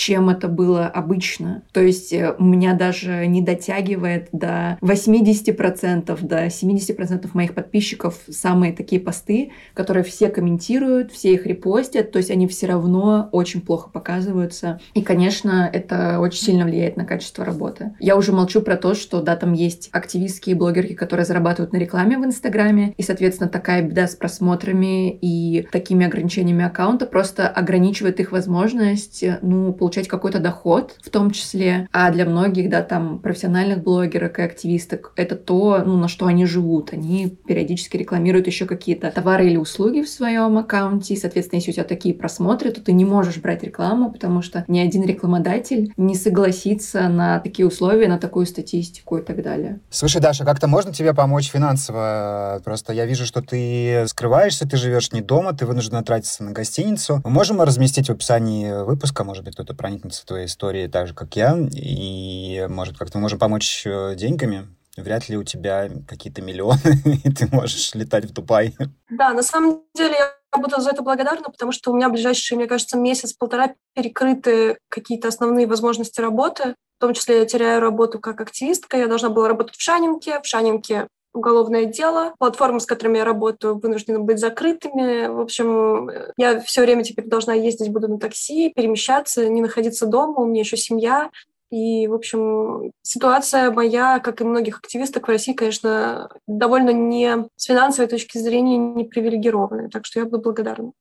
чем 0.00 0.30
это 0.30 0.48
было 0.48 0.86
обычно. 0.86 1.62
То 1.72 1.82
есть 1.82 2.10
э, 2.14 2.34
у 2.38 2.42
меня 2.42 2.72
даже 2.72 3.26
не 3.26 3.42
дотягивает 3.42 4.30
до 4.32 4.78
80%, 4.80 6.26
до 6.26 6.46
70% 6.46 7.30
моих 7.34 7.52
подписчиков 7.52 8.18
самые 8.30 8.72
такие 8.72 8.98
посты, 8.98 9.50
которые 9.74 10.02
все 10.02 10.30
комментируют, 10.30 11.12
все 11.12 11.34
их 11.34 11.44
репостят, 11.44 12.12
то 12.12 12.16
есть 12.16 12.30
они 12.30 12.48
все 12.48 12.66
равно 12.66 13.28
очень 13.32 13.60
плохо 13.60 13.90
показываются. 13.90 14.80
И, 14.94 15.02
конечно, 15.02 15.68
это 15.70 16.18
очень 16.18 16.44
сильно 16.44 16.64
влияет 16.64 16.96
на 16.96 17.04
качество 17.04 17.44
работы. 17.44 17.94
Я 18.00 18.16
уже 18.16 18.32
молчу 18.32 18.62
про 18.62 18.78
то, 18.78 18.94
что, 18.94 19.20
да, 19.20 19.36
там 19.36 19.52
есть 19.52 19.90
активистские 19.92 20.56
блогерки, 20.56 20.94
которые 20.94 21.26
зарабатывают 21.26 21.74
на 21.74 21.76
рекламе 21.76 22.16
в 22.16 22.24
Инстаграме, 22.24 22.94
и, 22.96 23.02
соответственно, 23.02 23.50
такая 23.50 23.82
беда 23.82 24.06
с 24.06 24.14
просмотрами 24.16 25.10
и 25.10 25.68
такими 25.70 26.06
ограничениями 26.06 26.64
аккаунта 26.64 27.04
просто 27.04 27.48
ограничивает 27.48 28.18
их 28.18 28.32
возможность, 28.32 29.22
ну, 29.42 29.74
получать 29.74 29.89
какой-то 30.08 30.38
доход 30.38 30.96
в 31.02 31.10
том 31.10 31.30
числе. 31.30 31.88
А 31.92 32.10
для 32.10 32.24
многих, 32.24 32.70
да, 32.70 32.82
там, 32.82 33.18
профессиональных 33.18 33.82
блогерок 33.82 34.38
и 34.38 34.42
активисток 34.42 35.12
это 35.16 35.36
то, 35.36 35.82
ну, 35.84 35.96
на 35.96 36.08
что 36.08 36.26
они 36.26 36.46
живут. 36.46 36.92
Они 36.92 37.36
периодически 37.46 37.96
рекламируют 37.96 38.46
еще 38.46 38.66
какие-то 38.66 39.10
товары 39.10 39.46
или 39.46 39.56
услуги 39.56 40.02
в 40.02 40.08
своем 40.08 40.58
аккаунте. 40.58 41.14
И, 41.14 41.16
соответственно, 41.16 41.58
если 41.58 41.70
у 41.70 41.74
тебя 41.74 41.84
такие 41.84 42.14
просмотры, 42.14 42.70
то 42.70 42.80
ты 42.80 42.92
не 42.92 43.04
можешь 43.04 43.38
брать 43.38 43.62
рекламу, 43.62 44.10
потому 44.10 44.42
что 44.42 44.64
ни 44.68 44.78
один 44.78 45.04
рекламодатель 45.04 45.92
не 45.96 46.14
согласится 46.14 47.08
на 47.08 47.40
такие 47.40 47.66
условия, 47.66 48.08
на 48.08 48.18
такую 48.18 48.46
статистику 48.46 49.18
и 49.18 49.22
так 49.22 49.42
далее. 49.42 49.80
Слушай, 49.90 50.20
Даша, 50.20 50.44
как-то 50.44 50.68
можно 50.68 50.92
тебе 50.92 51.14
помочь 51.14 51.50
финансово? 51.50 52.60
Просто 52.64 52.92
я 52.92 53.06
вижу, 53.06 53.26
что 53.26 53.42
ты 53.42 54.04
скрываешься, 54.06 54.68
ты 54.68 54.76
живешь 54.76 55.12
не 55.12 55.20
дома, 55.20 55.52
ты 55.52 55.66
вынуждена 55.66 56.02
тратиться 56.02 56.44
на 56.44 56.52
гостиницу. 56.52 57.20
Мы 57.24 57.30
можем 57.30 57.60
разместить 57.60 58.08
в 58.08 58.12
описании 58.12 58.84
выпуска, 58.84 59.24
может 59.24 59.44
быть, 59.44 59.54
кто-то 59.54 59.74
проникнуться 59.80 60.26
твоей 60.26 60.44
историей 60.44 60.88
так 60.88 61.06
же, 61.08 61.14
как 61.14 61.34
я, 61.36 61.56
и, 61.72 62.66
может, 62.68 62.98
как-то 62.98 63.16
мы 63.16 63.22
можем 63.22 63.38
помочь 63.38 63.86
э, 63.86 64.14
деньгами. 64.14 64.68
Вряд 64.98 65.30
ли 65.30 65.38
у 65.38 65.42
тебя 65.42 65.88
какие-то 66.06 66.42
миллионы, 66.42 67.00
и 67.24 67.32
ты 67.32 67.48
можешь 67.50 67.94
летать 67.94 68.26
в 68.26 68.32
Дубай. 68.34 68.76
Да, 69.08 69.32
на 69.32 69.42
самом 69.42 69.84
деле 69.94 70.16
я 70.18 70.60
буду 70.60 70.78
за 70.82 70.90
это 70.90 71.00
благодарна, 71.00 71.48
потому 71.48 71.72
что 71.72 71.92
у 71.92 71.96
меня 71.96 72.10
ближайшие, 72.10 72.58
мне 72.58 72.66
кажется, 72.66 72.98
месяц-полтора 72.98 73.74
перекрыты 73.94 74.76
какие-то 74.90 75.28
основные 75.28 75.66
возможности 75.66 76.20
работы. 76.20 76.74
В 76.98 77.00
том 77.00 77.14
числе 77.14 77.38
я 77.38 77.46
теряю 77.46 77.80
работу 77.80 78.18
как 78.18 78.42
активистка. 78.42 78.98
Я 78.98 79.06
должна 79.06 79.30
была 79.30 79.48
работать 79.48 79.76
в 79.76 79.80
Шанинке. 79.80 80.40
В 80.42 80.46
Шанинке 80.46 81.08
уголовное 81.32 81.84
дело. 81.84 82.34
Платформы, 82.38 82.80
с 82.80 82.86
которыми 82.86 83.18
я 83.18 83.24
работаю, 83.24 83.78
вынуждены 83.78 84.18
быть 84.20 84.38
закрытыми. 84.38 85.28
В 85.28 85.40
общем, 85.40 86.10
я 86.36 86.60
все 86.60 86.82
время 86.82 87.04
теперь 87.04 87.26
должна 87.26 87.54
ездить, 87.54 87.90
буду 87.90 88.08
на 88.08 88.18
такси, 88.18 88.72
перемещаться, 88.74 89.48
не 89.48 89.60
находиться 89.60 90.06
дома. 90.06 90.42
У 90.42 90.46
меня 90.46 90.60
еще 90.60 90.76
семья. 90.76 91.30
И, 91.70 92.08
в 92.08 92.14
общем, 92.14 92.90
ситуация 93.02 93.70
моя, 93.70 94.18
как 94.18 94.40
и 94.40 94.44
многих 94.44 94.78
активисток 94.78 95.28
в 95.28 95.30
России, 95.30 95.52
конечно, 95.52 96.28
довольно 96.48 96.90
не 96.90 97.46
с 97.54 97.64
финансовой 97.64 98.08
точки 98.08 98.38
зрения 98.38 98.76
не 98.76 99.04
привилегированная. 99.04 99.88
Так 99.88 100.04
что 100.04 100.18
я 100.18 100.26
буду 100.26 100.42
благодарна. 100.42 100.92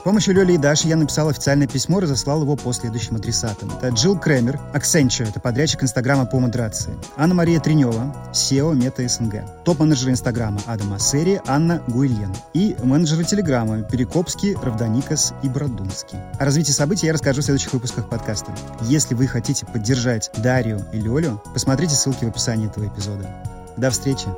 С 0.00 0.02
помощью 0.02 0.32
Лёли 0.34 0.54
и 0.54 0.56
Даши 0.56 0.88
я 0.88 0.96
написал 0.96 1.28
официальное 1.28 1.66
письмо 1.66 1.98
и 1.98 2.04
разослал 2.04 2.40
его 2.40 2.56
по 2.56 2.72
следующим 2.72 3.16
адресатам. 3.16 3.70
Это 3.70 3.90
Джилл 3.90 4.18
Кремер, 4.18 4.58
Accenture, 4.72 5.28
это 5.28 5.40
подрядчик 5.40 5.82
Инстаграма 5.82 6.24
по 6.24 6.40
модерации. 6.40 6.96
Анна-Мария 7.18 7.60
Тренева, 7.60 8.16
SEO 8.32 8.74
Мета 8.74 9.06
СНГ. 9.06 9.44
Топ-менеджер 9.62 10.08
Инстаграма 10.08 10.58
Адама 10.64 10.98
Серии 10.98 11.42
Анна 11.46 11.82
Гуильен. 11.86 12.34
И 12.54 12.74
менеджеры 12.82 13.24
Телеграма 13.24 13.82
Перекопский, 13.82 14.54
Равданикас 14.54 15.34
и 15.42 15.50
Бродунский. 15.50 16.18
О 16.38 16.46
развитии 16.46 16.72
событий 16.72 17.06
я 17.06 17.12
расскажу 17.12 17.42
в 17.42 17.44
следующих 17.44 17.74
выпусках 17.74 18.08
подкаста. 18.08 18.54
Если 18.84 19.14
вы 19.14 19.26
хотите 19.26 19.66
поддержать 19.66 20.30
Дарью 20.38 20.80
и 20.94 20.98
Лёлю, 20.98 21.42
посмотрите 21.52 21.94
ссылки 21.94 22.24
в 22.24 22.28
описании 22.28 22.68
этого 22.68 22.86
эпизода. 22.86 23.28
До 23.76 23.90
встречи! 23.90 24.28